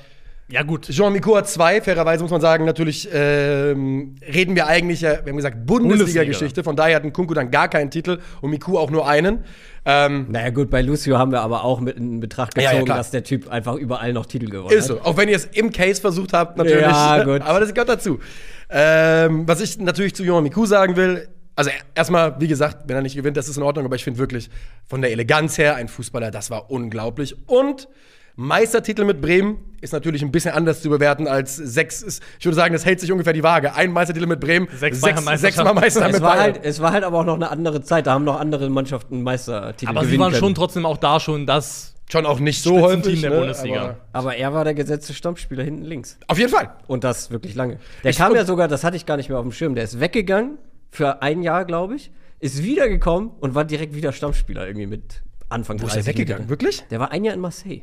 Ja, 0.48 0.62
gut. 0.62 0.88
Jean 0.90 1.12
Micot 1.12 1.36
hat 1.36 1.48
zwei, 1.48 1.80
fairerweise 1.80 2.22
muss 2.22 2.30
man 2.30 2.40
sagen, 2.42 2.64
natürlich 2.66 3.08
ähm, 3.10 4.16
reden 4.22 4.54
wir 4.54 4.66
eigentlich, 4.66 5.00
ja, 5.00 5.12
wir 5.24 5.30
haben 5.30 5.36
gesagt, 5.36 5.64
Bundesliga-Geschichte, 5.64 6.62
von 6.62 6.76
daher 6.76 6.96
hat 6.96 7.04
ein 7.04 7.12
Kunku 7.12 7.32
dann 7.32 7.50
gar 7.50 7.68
keinen 7.68 7.90
Titel 7.90 8.18
und 8.42 8.50
Miku 8.50 8.76
auch 8.76 8.90
nur 8.90 9.08
einen. 9.08 9.44
Ähm, 9.86 10.26
Naja, 10.28 10.50
gut, 10.50 10.68
bei 10.68 10.82
Lucio 10.82 11.16
haben 11.16 11.32
wir 11.32 11.40
aber 11.40 11.64
auch 11.64 11.80
mit 11.80 11.96
in 11.96 12.20
Betracht 12.20 12.56
Ja, 12.56 12.64
ja, 12.64 12.70
gezogen, 12.70 12.84
klar. 12.86 12.98
dass 12.98 13.10
der 13.10 13.24
Typ 13.24 13.48
einfach 13.50 13.76
überall 13.76 14.12
noch 14.12 14.26
Titel 14.26 14.48
gewonnen 14.50 14.76
ist 14.76 14.88
so, 14.88 15.00
auch 15.00 15.16
wenn 15.16 15.28
ihr 15.28 15.36
es 15.36 15.46
im 15.46 15.72
Case 15.72 16.00
versucht 16.00 16.32
habt, 16.34 16.58
natürlich. 16.58 16.82
Ja, 16.82 17.24
gut. 17.24 17.40
Aber 17.46 17.60
das 17.60 17.72
gehört 17.72 17.88
dazu. 17.88 18.20
Ähm, 18.68 19.48
was 19.48 19.60
ich 19.60 19.78
natürlich 19.78 20.14
zu 20.14 20.22
Jean 20.24 20.42
Miku 20.42 20.66
sagen 20.66 20.96
will, 20.96 21.28
also 21.54 21.70
erstmal, 21.94 22.40
wie 22.40 22.48
gesagt, 22.48 22.84
wenn 22.86 22.96
er 22.96 23.02
nicht 23.02 23.16
gewinnt, 23.16 23.36
das 23.36 23.48
ist 23.48 23.56
in 23.56 23.62
Ordnung, 23.62 23.84
aber 23.84 23.94
ich 23.96 24.04
finde 24.04 24.18
wirklich 24.18 24.48
von 24.86 25.02
der 25.02 25.10
Eleganz 25.12 25.58
her 25.58 25.76
ein 25.76 25.88
Fußballer, 25.88 26.30
das 26.30 26.50
war 26.50 26.70
unglaublich. 26.70 27.36
Und 27.46 27.88
Meistertitel 28.36 29.04
mit 29.04 29.20
Bremen 29.20 29.58
ist 29.80 29.92
natürlich 29.92 30.22
ein 30.22 30.30
bisschen 30.32 30.52
anders 30.54 30.80
zu 30.80 30.88
bewerten 30.88 31.26
als 31.28 31.56
sechs. 31.56 32.20
Ich 32.38 32.44
würde 32.44 32.54
sagen, 32.56 32.72
das 32.72 32.84
hält 32.86 33.00
sich 33.00 33.12
ungefähr 33.12 33.32
die 33.32 33.42
Waage. 33.42 33.74
Ein 33.74 33.92
Meistertitel 33.92 34.26
mit 34.26 34.40
Bremen, 34.40 34.68
Sechs 34.68 34.80
sechs, 34.80 35.00
Bayern-Meisterschaften. 35.00 35.38
sechsmal 35.40 35.74
Meister 35.74 36.06
Es 36.06 36.12
mit 36.12 36.22
war, 36.22 36.30
Bayern. 36.36 36.42
halt, 36.54 36.60
es 36.64 36.80
war 36.80 36.92
halt 36.92 37.04
aber 37.04 37.18
auch 37.20 37.24
noch 37.24 37.34
eine 37.34 37.50
andere 37.50 37.82
Zeit, 37.82 38.06
da 38.06 38.12
haben 38.14 38.24
noch 38.24 38.38
andere 38.40 38.70
Mannschaften 38.70 39.22
Meistertitel 39.22 39.90
Aber 39.90 40.04
sie 40.06 40.18
waren 40.18 40.30
können. 40.32 40.40
schon 40.40 40.54
trotzdem 40.54 40.86
auch 40.86 40.96
da 40.96 41.20
schon 41.20 41.46
das. 41.46 41.94
Schon 42.10 42.26
auch 42.26 42.40
nicht 42.40 42.62
so 42.62 42.80
häufig 42.80 43.20
der 43.22 43.30
ne? 43.30 43.36
Bundesliga. 43.38 43.80
Aber 43.82 43.96
Aber 44.12 44.36
er 44.36 44.52
war 44.52 44.64
der 44.64 44.74
gesetzte 44.74 45.14
Stammspieler 45.14 45.64
hinten 45.64 45.82
links. 45.84 46.18
Auf 46.26 46.38
jeden 46.38 46.50
Fall. 46.50 46.70
Und 46.86 47.04
das 47.04 47.30
wirklich 47.30 47.54
lange. 47.54 47.78
Der 48.04 48.10
Ich- 48.10 48.18
kam 48.18 48.34
ja 48.34 48.44
sogar, 48.44 48.68
das 48.68 48.84
hatte 48.84 48.96
ich 48.96 49.06
gar 49.06 49.16
nicht 49.16 49.28
mehr 49.30 49.38
auf 49.38 49.44
dem 49.44 49.52
Schirm, 49.52 49.74
der 49.74 49.84
ist 49.84 49.98
weggegangen 49.98 50.58
für 50.90 51.22
ein 51.22 51.42
Jahr, 51.42 51.64
glaube 51.64 51.94
ich, 51.96 52.10
ist 52.38 52.62
wiedergekommen 52.62 53.30
und 53.40 53.54
war 53.54 53.64
direkt 53.64 53.94
wieder 53.94 54.12
Stammspieler 54.12 54.66
irgendwie 54.66 54.86
mit 54.88 55.22
Anfang 55.48 55.80
Wo 55.80 55.86
ist 55.86 55.92
er 55.92 56.02
30 56.02 56.08
weggegangen? 56.08 56.48
Wirklich? 56.50 56.84
Der 56.90 57.00
war 57.00 57.12
ein 57.12 57.24
Jahr 57.24 57.34
in 57.34 57.40
Marseille. 57.40 57.82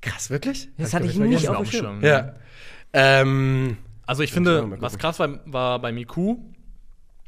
Krass, 0.00 0.30
wirklich? 0.30 0.68
Das 0.78 0.94
hatte 0.94 1.06
ich 1.06 1.16
nicht 1.16 1.48
auf 1.48 1.56
dem 1.56 1.66
Schirm. 1.66 2.04
Ja. 2.04 2.34
Ähm, 2.92 3.76
Also 4.06 4.22
ich 4.22 4.30
Ja, 4.30 4.34
finde, 4.34 4.80
was 4.80 4.98
krass 4.98 5.18
war, 5.18 5.40
war 5.46 5.78
bei 5.80 5.90
Miku, 5.90 6.36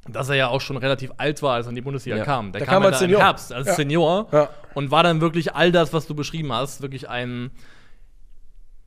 dass 0.08 0.28
er 0.28 0.37
ja 0.37 0.48
auch 0.48 0.60
schon 0.60 0.76
relativ 0.76 1.10
alt 1.16 1.42
war, 1.42 1.54
als 1.54 1.66
er 1.66 1.70
in 1.70 1.75
die 1.75 1.80
Bundesliga 1.82 2.16
Ja. 2.18 2.25
kam. 2.25 2.52
Der 2.52 2.60
Der 2.60 2.66
kam, 2.66 2.75
kam 2.75 2.82
ja 2.84 2.88
als 2.90 2.98
da 3.00 3.04
im 3.04 3.10
Senior. 3.10 3.22
Herbst 3.26 3.52
als 3.52 3.66
Ja. 3.66 3.75
Senior 3.75 4.28
Ja. 4.32 4.48
und 4.75 4.90
war 4.92 5.02
dann 5.02 5.20
wirklich 5.20 5.54
all 5.54 5.72
das, 5.72 5.92
was 5.92 6.06
du 6.06 6.14
beschrieben 6.14 6.52
hast, 6.52 6.80
wirklich 6.80 7.08
ein 7.08 7.50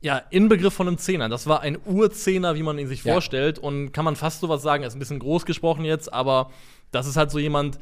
ja, 0.00 0.20
Inbegriff 0.30 0.72
von 0.74 0.88
einem 0.88 0.98
Zehner. 0.98 1.28
Das 1.28 1.46
war 1.46 1.60
ein 1.60 1.78
Urzehner, 1.84 2.56
wie 2.56 2.62
man 2.64 2.76
ihn 2.78 2.88
sich 2.88 3.04
Ja. 3.04 3.12
vorstellt. 3.12 3.58
Und 3.60 3.92
kann 3.92 4.04
man 4.04 4.16
fast 4.16 4.40
sowas 4.40 4.62
sagen, 4.62 4.82
er 4.82 4.88
ist 4.88 4.96
ein 4.96 4.98
bisschen 4.98 5.20
groß 5.20 5.44
gesprochen 5.46 5.84
jetzt, 5.84 6.12
aber 6.12 6.50
das 6.90 7.06
ist 7.06 7.16
halt 7.16 7.30
so 7.30 7.38
jemand, 7.38 7.78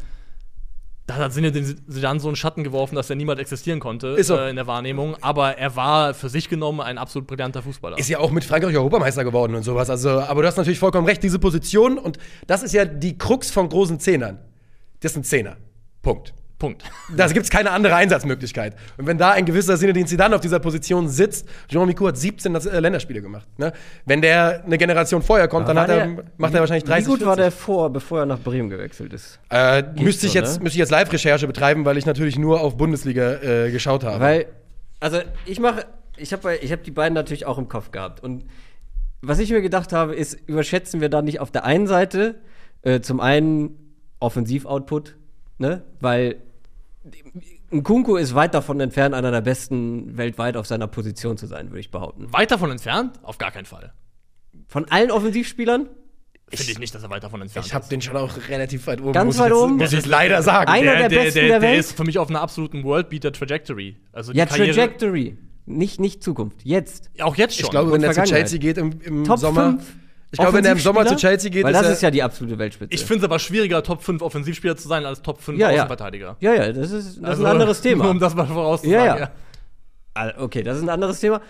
da 1.11 1.25
hat 1.25 1.33
Sinne 1.33 1.51
den 1.53 1.65
Zidane 1.89 2.21
so 2.21 2.29
einen 2.29 2.37
Schatten 2.37 2.63
geworfen, 2.65 2.95
dass 2.95 3.11
er 3.11 3.17
niemals 3.17 3.41
existieren 3.41 3.81
konnte 3.81 4.09
Ist 4.09 4.29
so. 4.29 4.37
äh, 4.37 4.51
in 4.51 4.57
der 4.57 4.67
Wahrnehmung. 4.67 5.17
Aber 5.21 5.59
er 5.59 5.75
war 5.77 6.15
für 6.15 6.29
sich 6.29 6.49
genommen 6.49 6.81
ein 6.81 6.99
absolut 6.99 7.27
brillanter 7.27 7.63
Fußballer. 7.63 7.99
ist 7.99 8.09
ja 8.09 8.19
auch 8.19 8.31
mit 8.31 8.45
Frankreich 8.45 8.77
Europameister 8.77 9.25
geworden 9.25 9.55
und 9.55 9.63
sowas. 9.63 9.91
Also, 9.91 10.21
aber 10.21 10.43
du 10.43 10.49
hast 10.49 10.57
natürlich 10.57 10.79
vollkommen 10.79 11.07
recht, 11.07 11.23
diese 11.23 11.39
Position 11.39 11.99
und 11.99 12.19
das 12.47 12.63
ist 12.63 12.73
ja 12.73 12.85
die 12.85 13.19
Krux 13.19 13.51
von 13.51 13.69
großen 13.69 13.99
Zehnern. 13.99 14.39
Das 15.01 15.15
sind 15.15 15.27
Zehner. 15.27 15.57
Punkt. 16.03 16.33
Punkt. 16.61 16.85
Da 17.17 17.27
gibt 17.27 17.43
es 17.45 17.51
keine 17.51 17.73
andere 17.73 17.97
Einsatzmöglichkeit. 17.97 18.77
Und 18.99 19.09
wenn 19.09 19.19
da 19.19 19.33
ein 19.33 19.45
gewisser 19.47 19.77
Sinne, 19.77 19.93
den 19.95 20.07
Zidane 20.07 20.37
auf 20.37 20.41
dieser 20.41 20.61
Position 20.61 21.09
sitzt, 21.09 21.49
Jean 21.69 21.87
Micou 21.89 22.07
hat 22.07 22.17
17 22.17 22.53
Nas- 22.53 22.67
äh, 22.67 22.79
Länderspiele 22.79 23.21
gemacht. 23.21 23.49
Ne? 23.59 23.73
Wenn 24.07 24.23
der 24.23 24.63
eine 24.65 24.79
Generation 24.79 25.23
vorher 25.23 25.49
kommt, 25.49 25.67
dann 25.69 25.75
War 25.75 25.83
hat 25.85 25.91
er, 25.91 26.07
der- 26.07 26.25
macht 26.37 26.55
er 26.55 26.61
wahrscheinlich 26.61 26.85
30 26.85 27.07
Wie 27.07 27.11
gut 27.11 27.21
war 27.27 27.35
40. 27.35 27.43
der 27.43 27.51
vor, 27.51 27.91
bevor 27.93 28.21
er 28.21 28.27
nach 28.27 28.39
Bremen 28.39 28.71
gewechselt 28.71 29.13
ist? 29.13 29.41
Äh, 29.51 29.83
müsste 29.99 30.27
ich 30.27 30.33
so, 30.35 30.39
jetzt, 30.39 30.59
ne? 30.59 30.63
müsste 30.63 30.77
ich 30.77 30.81
jetzt 30.81 30.91
Live-Recherche 30.91 31.49
betreiben, 31.49 31.85
weil 31.85 31.97
ich 31.99 32.07
natürlich 32.07 32.39
nur 32.39 32.61
auf 32.61 32.77
Bundesliga 32.77 33.33
äh, 33.43 33.71
geschaut 33.73 34.05
habe. 34.05 34.21
Weil, 34.21 34.47
also 35.01 35.19
ich 35.47 35.59
mache, 35.59 35.87
ich 36.19 36.33
habe 36.33 36.57
ich 36.57 36.71
hab 36.71 36.85
die 36.85 36.91
beiden 36.93 37.15
natürlich 37.15 37.47
auch 37.47 37.57
im 37.59 37.69
Kopf 37.69 37.91
gehabt. 37.91 38.23
Und 38.23 38.45
was 39.23 39.39
ich 39.39 39.51
mir 39.51 39.63
gedacht 39.63 39.95
habe, 39.95 40.15
ist, 40.15 40.35
überschätzen 40.47 41.01
wir 41.01 41.09
da 41.09 41.23
nicht 41.23 41.41
auf 41.41 41.51
der 41.51 41.65
einen 41.65 41.87
Seite 41.87 42.35
äh, 42.83 43.01
zum 43.01 43.19
einen 43.21 43.79
Offensiv-Output, 44.21 45.17
ne? 45.59 45.83
Weil 46.01 46.37
Nkunku 47.71 48.17
ist 48.17 48.35
weit 48.35 48.55
davon 48.55 48.81
entfernt, 48.81 49.15
einer 49.15 49.31
der 49.31 49.41
besten 49.41 50.17
weltweit 50.17 50.57
auf 50.57 50.67
seiner 50.67 50.87
Position 50.87 51.37
zu 51.37 51.47
sein, 51.47 51.71
würde 51.71 51.81
ich 51.81 51.91
behaupten. 51.91 52.33
Weit 52.33 52.51
davon 52.51 52.71
entfernt? 52.71 53.19
Auf 53.23 53.39
gar 53.39 53.51
keinen 53.51 53.65
Fall. 53.65 53.93
Von 54.67 54.87
allen 54.91 55.11
Offensivspielern? 55.11 55.89
Finde 56.53 56.73
ich 56.73 56.79
nicht, 56.81 56.95
dass 56.95 57.03
er 57.05 57.11
weit 57.11 57.23
davon 57.23 57.41
entfernt 57.41 57.67
ich 57.67 57.75
habe 57.75 57.85
ist. 57.85 57.93
den 57.93 58.03
schon 58.03 58.17
auch 58.17 58.37
relativ 58.49 58.87
weit 58.89 59.01
oben. 59.01 59.13
Ganz 59.13 59.27
muss 59.27 59.35
ich 59.37 59.41
weit 59.41 59.51
jetzt, 59.53 59.59
oben? 59.61 59.77
Muss 59.77 59.93
ich 59.93 60.07
leider 60.07 60.43
sagen. 60.43 60.71
Einer 60.71 60.97
der 60.97 61.09
Besten 61.09 61.47
der 61.47 61.63
Welt? 61.63 61.79
ist 61.79 61.97
für 61.97 62.03
mich 62.05 62.19
auf 62.19 62.29
einer 62.29 62.41
absoluten 62.41 62.83
Worldbeater-Trajectory. 62.83 63.97
Also 64.13 64.33
die 64.33 64.39
Ja, 64.39 64.47
Karriere, 64.47 64.75
Trajectory. 64.75 65.39
Nicht, 65.67 66.01
nicht 66.01 66.25
Zukunft. 66.25 66.65
Jetzt. 66.65 67.11
Auch 67.21 67.37
jetzt 67.37 67.55
schon. 67.55 67.67
Ich 67.67 67.71
glaube, 67.71 67.93
Und 67.93 68.03
wenn 68.03 68.11
er 68.11 68.15
zu. 68.15 68.23
Chelsea 68.25 68.59
geht 68.59 68.79
im, 68.79 69.01
im 69.01 69.25
Top 69.25 69.39
Sommer. 69.39 69.71
5 69.79 69.97
Ich 70.33 70.39
glaube, 70.39 70.59
wenn 70.59 70.65
er 70.65 70.73
im 70.73 70.79
Sommer 70.79 71.05
zu? 71.07 71.17
Chelsea 71.17 71.51
geht, 71.51 71.65
Weil 71.65 71.73
ist 71.73 71.79
das 71.81 71.87
er- 71.89 71.93
ist 71.95 72.03
ja 72.03 72.11
die 72.11 72.23
absolute 72.23 72.57
Weltspitze. 72.59 72.95
ich 72.95 73.01
finde 73.05 73.19
es 73.19 73.25
aber 73.25 73.39
schwieriger, 73.41 73.83
Top 73.83 74.03
5 74.03 74.23
Offensivspieler 74.23 74.77
zu 74.77 74.87
sein, 74.87 75.05
als 75.05 75.23
Top 75.23 75.43
5 75.43 75.59
ja, 75.59 75.71
ja. 75.71 75.77
Außenverteidiger. 75.79 76.37
Ja, 76.41 76.55
ja, 76.55 76.73
das 76.73 76.93
ist, 76.93 77.17
das 77.17 77.25
Also, 77.25 77.43
ist 77.43 77.47
ein 77.49 77.53
anderes 77.53 77.81
Thema. 77.81 78.05
Nur 78.05 78.11
um 78.13 78.21
das 78.21 78.35
mal 78.35 78.47
vorauszusagen. 78.47 79.05
Ja, 79.07 79.19
ja. 79.19 79.31
Ah, 80.15 80.33
Okay, 80.39 80.63
das 80.63 80.77
ist 80.77 80.83
ein 80.85 80.89
anderes 80.89 81.19
Thema. 81.21 81.41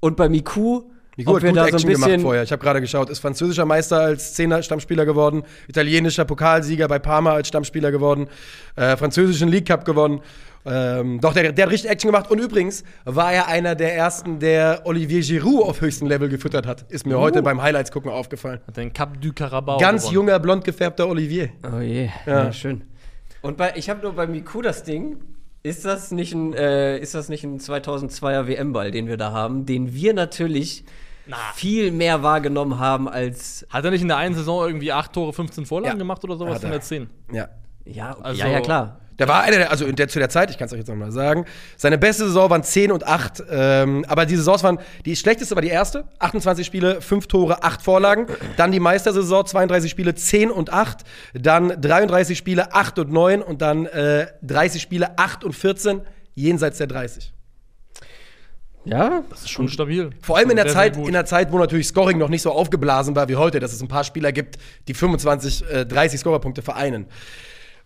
Und 0.00 0.16
bei 0.16 0.28
Miku, 0.28 0.84
Miku 1.16 1.30
ob 1.30 1.36
hat 1.36 1.42
wir 1.42 1.50
gut 1.50 1.56
da 1.58 1.62
so 1.62 1.68
ein 1.68 1.74
Action 1.74 1.90
gemacht 1.90 2.06
bisschen. 2.08 2.20
vorher. 2.22 2.42
Ich 2.42 2.52
habe 2.52 2.62
gerade 2.62 2.80
geschaut. 2.80 3.10
Ist 3.10 3.18
französischer 3.20 3.64
Meister 3.64 4.00
als 4.00 4.34
Zehner 4.34 4.62
Stammspieler 4.62 5.04
geworden, 5.04 5.42
italienischer 5.68 6.24
Pokalsieger 6.24 6.88
bei 6.88 6.98
Parma 6.98 7.32
als 7.32 7.48
Stammspieler 7.48 7.90
geworden, 7.90 8.28
äh, 8.76 8.96
französischen 8.96 9.48
League 9.48 9.66
Cup 9.66 9.84
gewonnen. 9.84 10.20
Ähm, 10.66 11.20
doch, 11.22 11.32
der, 11.32 11.52
der 11.52 11.64
hat 11.64 11.72
richtig 11.72 11.90
Action 11.90 12.10
gemacht. 12.10 12.30
Und 12.30 12.38
übrigens 12.38 12.84
war 13.04 13.32
er 13.32 13.48
einer 13.48 13.74
der 13.74 13.96
ersten, 13.96 14.38
der 14.40 14.82
Olivier 14.84 15.22
Giroud 15.22 15.62
auf 15.62 15.80
höchstem 15.80 16.06
Level 16.06 16.28
gefüttert 16.28 16.66
hat. 16.66 16.84
Ist 16.90 17.06
mir 17.06 17.18
heute 17.18 17.42
beim 17.42 17.62
Highlights 17.62 17.90
gucken 17.90 18.10
aufgefallen. 18.10 18.60
Hat 18.66 18.76
den 18.76 18.92
Cup 18.92 19.20
du 19.20 19.32
Carabao 19.32 19.78
Ganz 19.78 20.02
gewonnen. 20.02 20.14
junger, 20.14 20.38
blond 20.38 20.64
gefärbter 20.64 21.08
Olivier. 21.08 21.48
Oh 21.64 21.80
je, 21.80 22.10
ja, 22.26 22.52
schön. 22.52 22.82
Und 23.40 23.56
bei, 23.56 23.72
ich 23.76 23.88
habe 23.88 24.02
nur 24.02 24.12
bei 24.12 24.26
Miku 24.26 24.60
das 24.60 24.82
Ding. 24.84 25.16
Ist 25.62 25.84
das 25.84 26.10
nicht 26.10 26.32
ein, 26.34 26.54
äh, 26.54 26.98
ist 26.98 27.14
das 27.14 27.28
nicht 27.28 27.44
ein 27.44 27.58
2002er 27.60 28.46
WM-Ball, 28.46 28.90
den 28.90 29.06
wir 29.08 29.16
da 29.18 29.32
haben, 29.32 29.66
den 29.66 29.92
wir 29.94 30.14
natürlich 30.14 30.84
Na. 31.26 31.36
viel 31.54 31.92
mehr 31.92 32.22
wahrgenommen 32.22 32.78
haben 32.78 33.08
als 33.08 33.66
Hat 33.68 33.84
er 33.84 33.90
nicht 33.90 34.00
in 34.02 34.08
der 34.08 34.16
einen 34.16 34.34
Saison 34.34 34.66
irgendwie 34.66 34.92
8 34.92 35.12
Tore, 35.12 35.32
15 35.34 35.66
Vorlagen 35.66 35.96
Ja. 35.96 35.98
gemacht 35.98 36.24
oder 36.24 36.36
sowas 36.36 36.54
Hat 36.56 36.62
in 36.62 36.68
er. 36.68 36.72
der 36.72 36.80
10? 36.80 37.10
Ja. 37.32 37.48
Ja, 37.84 38.16
Also- 38.22 38.40
ja, 38.40 38.48
ja 38.48 38.60
klar. 38.60 38.96
Der 39.18 39.28
war 39.28 39.42
einer 39.42 39.58
der, 39.58 39.70
also 39.70 39.92
der, 39.92 40.08
zu 40.08 40.18
der 40.18 40.30
Zeit, 40.30 40.50
ich 40.50 40.56
kann 40.56 40.64
es 40.66 40.72
euch 40.72 40.78
jetzt 40.78 40.88
nochmal 40.88 41.12
sagen, 41.12 41.44
seine 41.76 41.98
beste 41.98 42.24
Saison 42.24 42.48
waren 42.48 42.62
10 42.62 42.90
und 42.90 43.06
8. 43.06 43.42
Ähm, 43.50 44.02
aber 44.08 44.24
die 44.24 44.34
Saisons 44.34 44.62
waren, 44.62 44.78
die 45.04 45.14
schlechteste 45.14 45.54
war 45.54 45.60
die 45.60 45.68
erste, 45.68 46.08
28 46.20 46.64
Spiele, 46.64 47.02
5 47.02 47.26
Tore, 47.26 47.62
8 47.62 47.82
Vorlagen. 47.82 48.28
Dann 48.56 48.72
die 48.72 48.80
Meistersaison, 48.80 49.44
32 49.44 49.90
Spiele, 49.90 50.14
10 50.14 50.50
und 50.50 50.72
8. 50.72 51.04
Dann 51.34 51.78
33 51.78 52.38
Spiele, 52.38 52.72
8 52.72 52.98
und 52.98 53.12
9. 53.12 53.42
Und 53.42 53.60
dann 53.60 53.84
äh, 53.84 54.26
30 54.40 54.80
Spiele, 54.80 55.18
8 55.18 55.44
und 55.44 55.52
14, 55.52 56.00
jenseits 56.34 56.78
der 56.78 56.86
30. 56.86 57.34
Ja, 58.86 59.22
Das 59.28 59.40
ist 59.42 59.50
schon 59.50 59.68
stabil. 59.68 60.10
Vor 60.22 60.38
allem 60.38 60.48
in 60.48 60.56
der, 60.56 60.64
Sehr, 60.64 60.72
Zeit, 60.74 60.94
sehr 60.94 61.04
in 61.04 61.12
der 61.12 61.26
Zeit, 61.26 61.52
wo 61.52 61.58
natürlich 61.58 61.88
Scoring 61.88 62.16
noch 62.16 62.30
nicht 62.30 62.40
so 62.40 62.50
aufgeblasen 62.52 63.14
war 63.14 63.28
wie 63.28 63.36
heute, 63.36 63.60
dass 63.60 63.74
es 63.74 63.82
ein 63.82 63.88
paar 63.88 64.04
Spieler 64.04 64.32
gibt, 64.32 64.56
die 64.88 64.94
25, 64.94 65.70
äh, 65.70 65.84
30 65.84 66.20
Scorerpunkte 66.20 66.62
vereinen. 66.62 67.04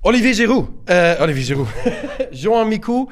Olivier 0.06 0.34
Giroud, 0.34 0.68
äh, 0.84 1.16
Olivier 1.18 1.46
Giroud, 1.46 1.68
Jean 2.30 2.68
Mikou, 2.68 3.11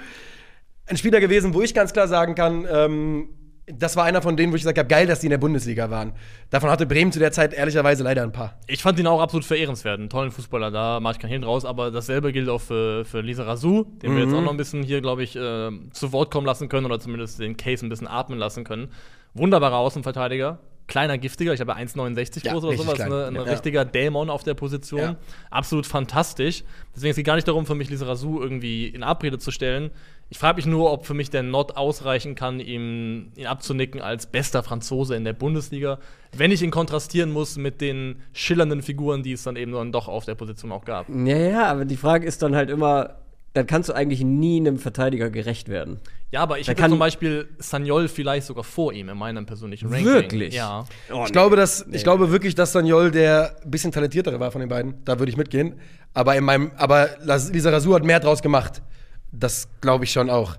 ein 0.84 0.98
Spieler 0.98 1.20
gewesen, 1.20 1.54
wo 1.54 1.62
ich 1.62 1.72
ganz 1.72 1.94
klar 1.94 2.06
sagen 2.06 2.34
kann, 2.34 2.66
ähm, 2.70 3.28
das 3.64 3.96
war 3.96 4.04
einer 4.04 4.20
von 4.20 4.36
denen, 4.36 4.52
wo 4.52 4.56
ich 4.56 4.60
gesagt 4.60 4.76
habe, 4.76 4.88
geil, 4.88 5.06
dass 5.06 5.20
die 5.20 5.26
in 5.26 5.30
der 5.30 5.38
Bundesliga 5.38 5.88
waren. 5.88 6.12
Davon 6.50 6.68
hatte 6.68 6.84
Bremen 6.84 7.10
zu 7.10 7.18
der 7.18 7.32
Zeit 7.32 7.54
ehrlicherweise 7.54 8.04
leider 8.04 8.22
ein 8.22 8.32
paar. 8.32 8.58
Ich 8.66 8.82
fand 8.82 8.98
ihn 8.98 9.06
auch 9.06 9.22
absolut 9.22 9.46
verehrenswert, 9.46 10.00
einen 10.00 10.10
tollen 10.10 10.32
Fußballer, 10.32 10.70
da 10.70 11.00
mache 11.00 11.14
ich 11.14 11.18
keinen 11.18 11.30
Hehl 11.30 11.40
draus, 11.40 11.64
aber 11.64 11.90
dasselbe 11.90 12.30
gilt 12.30 12.50
auch 12.50 12.60
für, 12.60 13.06
für 13.06 13.22
Lisa 13.22 13.44
Razou, 13.44 13.84
den 14.02 14.14
wir 14.14 14.24
jetzt 14.24 14.34
auch 14.34 14.42
noch 14.42 14.50
ein 14.50 14.58
bisschen 14.58 14.82
hier, 14.82 15.00
glaube 15.00 15.22
ich, 15.22 15.34
äh, 15.34 15.70
zu 15.92 16.12
Wort 16.12 16.30
kommen 16.30 16.46
lassen 16.46 16.68
können 16.68 16.84
oder 16.84 17.00
zumindest 17.00 17.40
den 17.40 17.56
Case 17.56 17.86
ein 17.86 17.88
bisschen 17.88 18.06
atmen 18.06 18.38
lassen 18.38 18.64
können. 18.64 18.88
Wunderbarer 19.32 19.78
Außenverteidiger, 19.78 20.58
kleiner, 20.92 21.16
giftiger. 21.16 21.54
Ich 21.54 21.60
habe 21.60 21.74
1,69 21.74 22.44
Ja, 22.44 22.52
groß 22.52 22.64
oder 22.64 22.76
sowas. 22.76 22.94
klein. 22.94 23.08
Ne? 23.08 23.24
Ein 23.28 23.34
Ja. 23.34 23.42
richtiger 23.42 23.84
Dämon 23.86 24.28
auf 24.28 24.42
der 24.42 24.52
Position. 24.52 25.00
Ja. 25.00 25.16
Absolut 25.50 25.86
fantastisch. 25.86 26.64
Deswegen 26.94 27.10
es 27.10 27.16
geht 27.16 27.24
gar 27.24 27.36
nicht 27.36 27.48
darum, 27.48 27.64
für 27.64 27.74
mich 27.74 27.88
Lisa 27.88 28.04
Razou 28.06 28.40
irgendwie 28.42 28.88
in 28.88 29.02
Abrede 29.02 29.38
zu 29.38 29.50
stellen. 29.50 29.90
Ich 30.28 30.38
frage 30.38 30.56
mich 30.56 30.66
nur, 30.66 30.92
ob 30.92 31.06
für 31.06 31.14
mich 31.14 31.30
der 31.30 31.42
Not 31.42 31.76
ausreichen 31.78 32.34
kann, 32.34 32.60
ihm, 32.60 33.32
ihn 33.36 33.46
abzunicken 33.46 34.02
als 34.02 34.26
bester 34.26 34.62
Franzose 34.62 35.16
in 35.16 35.24
der 35.24 35.32
Bundesliga, 35.32 35.98
wenn 36.36 36.50
ich 36.52 36.62
ihn 36.62 36.70
kontrastieren 36.70 37.32
muss 37.32 37.56
mit 37.56 37.80
den 37.80 38.16
schillernden 38.34 38.82
Figuren, 38.82 39.22
die 39.22 39.32
es 39.32 39.42
dann 39.44 39.56
eben 39.56 39.72
dann 39.72 39.92
doch 39.92 40.08
auf 40.08 40.26
der 40.26 40.34
Position 40.34 40.72
auch 40.72 40.84
gab. 40.84 41.08
Ja, 41.08 41.36
ja, 41.36 41.66
aber 41.66 41.86
die 41.86 41.96
Frage 41.96 42.26
ist 42.26 42.42
dann 42.42 42.54
halt 42.54 42.68
immer, 42.70 43.16
dann 43.54 43.66
kannst 43.66 43.88
du 43.88 43.92
eigentlich 43.92 44.22
nie 44.22 44.58
einem 44.60 44.78
Verteidiger 44.78 45.28
gerecht 45.30 45.68
werden. 45.68 46.00
Ja, 46.30 46.40
aber 46.40 46.58
ich 46.58 46.68
hätte 46.68 46.80
kann- 46.80 46.90
zum 46.90 46.98
Beispiel 46.98 47.48
Sagnol 47.58 48.08
vielleicht 48.08 48.46
sogar 48.46 48.64
vor 48.64 48.92
ihm 48.94 49.10
in 49.10 49.18
meinem 49.18 49.44
persönlichen 49.44 49.88
Ranking. 49.90 50.06
Wirklich? 50.06 50.54
Ja. 50.54 50.86
Ich 51.26 51.32
glaube, 51.32 51.56
dass, 51.56 51.84
ich 51.92 52.02
glaube 52.02 52.30
wirklich, 52.30 52.54
dass 52.54 52.72
Daniol 52.72 53.10
der 53.10 53.56
bisschen 53.66 53.92
talentiertere 53.92 54.40
war 54.40 54.50
von 54.50 54.60
den 54.60 54.70
beiden. 54.70 55.04
Da 55.04 55.18
würde 55.18 55.30
ich 55.30 55.36
mitgehen. 55.36 55.74
Aber 56.14 56.34
in 56.36 56.44
meinem, 56.44 56.70
aber 56.76 57.10
Lisa 57.52 57.70
Razou 57.70 57.94
hat 57.94 58.04
mehr 58.04 58.20
draus 58.20 58.40
gemacht. 58.40 58.80
Das 59.30 59.68
glaube 59.82 60.04
ich 60.04 60.12
schon 60.12 60.30
auch. 60.30 60.56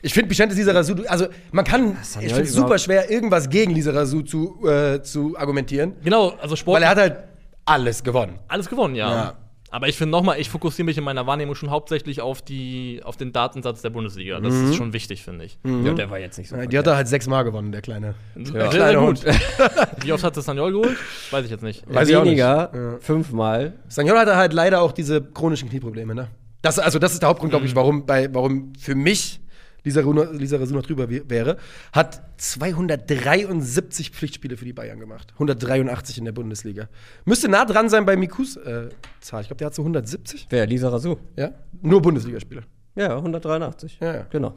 Ich 0.00 0.14
finde 0.14 0.30
Vicente 0.30 0.54
Lisa 0.54 0.70
Razou, 0.70 0.94
also 1.08 1.26
man 1.50 1.64
kann, 1.64 1.96
ich 2.00 2.06
Sagnol 2.06 2.28
finde 2.30 2.42
es 2.44 2.52
super 2.54 2.78
schwer, 2.78 3.10
irgendwas 3.10 3.48
gegen 3.48 3.72
Lisa 3.74 3.90
Razou 3.90 4.22
zu, 4.22 4.64
äh, 4.64 5.02
zu 5.02 5.36
argumentieren. 5.36 5.94
Genau, 6.04 6.30
also 6.40 6.54
Sport. 6.54 6.76
Weil 6.76 6.82
er 6.84 6.90
hat 6.90 6.98
halt 6.98 7.16
alles 7.64 8.04
gewonnen. 8.04 8.38
Alles 8.46 8.68
gewonnen, 8.68 8.94
ja. 8.94 9.10
Ja. 9.12 9.36
Aber 9.70 9.86
ich 9.88 9.96
finde 9.96 10.12
nochmal, 10.12 10.40
ich 10.40 10.48
fokussiere 10.48 10.86
mich 10.86 10.96
in 10.96 11.04
meiner 11.04 11.26
Wahrnehmung 11.26 11.54
schon 11.54 11.70
hauptsächlich 11.70 12.20
auf, 12.22 12.40
die, 12.40 13.00
auf 13.04 13.16
den 13.16 13.32
Datensatz 13.32 13.82
der 13.82 13.90
Bundesliga. 13.90 14.40
Das 14.40 14.54
ist 14.54 14.76
schon 14.76 14.92
wichtig, 14.92 15.22
finde 15.22 15.44
ich. 15.44 15.58
Ja, 15.64 15.92
der 15.92 16.10
war 16.10 16.18
jetzt 16.18 16.38
nicht 16.38 16.48
so. 16.48 16.56
Die 16.56 16.78
hat 16.78 16.86
er 16.86 16.96
halt 16.96 17.08
sechsmal 17.08 17.44
gewonnen, 17.44 17.70
der 17.72 17.82
kleine. 17.82 18.14
Sehr, 18.34 18.68
Kleiner 18.68 18.88
sehr 18.90 19.00
Hund. 19.00 19.24
gut. 19.24 19.34
Wie 20.04 20.12
oft 20.12 20.24
hat 20.24 20.36
das 20.36 20.46
Sagnol 20.46 20.72
geholt? 20.72 20.96
Weiß 21.30 21.44
ich 21.44 21.50
jetzt 21.50 21.62
nicht. 21.62 21.84
Weiß 21.86 22.08
nicht. 22.08 22.16
Weniger, 22.18 22.70
Ja. 22.74 22.98
fünfmal. 23.00 23.74
Sagnol 23.88 24.18
hatte 24.18 24.36
halt 24.36 24.52
leider 24.54 24.80
auch 24.80 24.92
diese 24.92 25.22
chronischen 25.22 25.68
Knieprobleme, 25.68 26.14
ne? 26.14 26.28
Das, 26.62 26.78
also 26.78 26.98
das 26.98 27.12
ist 27.12 27.20
der 27.22 27.28
Hauptgrund, 27.28 27.50
glaube 27.50 27.66
ich, 27.66 27.76
warum, 27.76 28.06
bei, 28.06 28.32
warum 28.34 28.72
für 28.78 28.94
mich 28.94 29.40
Lisa, 29.84 30.00
Runa, 30.02 30.24
Lisa 30.32 30.58
noch 30.58 30.82
drüber 30.82 31.04
wä- 31.04 31.28
wäre. 31.28 31.56
Hat 31.92 32.20
273 32.40 34.10
Pflichtspiele 34.10 34.56
für 34.56 34.64
die 34.64 34.72
Bayern 34.72 34.98
gemacht. 35.00 35.32
183 35.34 36.18
in 36.18 36.24
der 36.24 36.32
Bundesliga. 36.32 36.88
Müsste 37.24 37.48
nah 37.48 37.64
dran 37.64 37.88
sein 37.88 38.04
bei 38.04 38.16
Mikus 38.16 38.56
äh, 38.56 38.88
Zahl. 39.20 39.42
Ich 39.42 39.48
glaube, 39.48 39.58
der 39.58 39.66
hat 39.66 39.74
so 39.74 39.82
170. 39.82 40.46
Wer? 40.50 40.66
Lisa 40.66 40.88
Razou. 40.88 41.18
Ja? 41.36 41.52
Nur 41.80 42.02
Bundesligaspiele. 42.02 42.62
Ja, 42.96 43.16
183. 43.16 43.98
Ja, 44.00 44.14
ja. 44.14 44.26
Genau. 44.30 44.54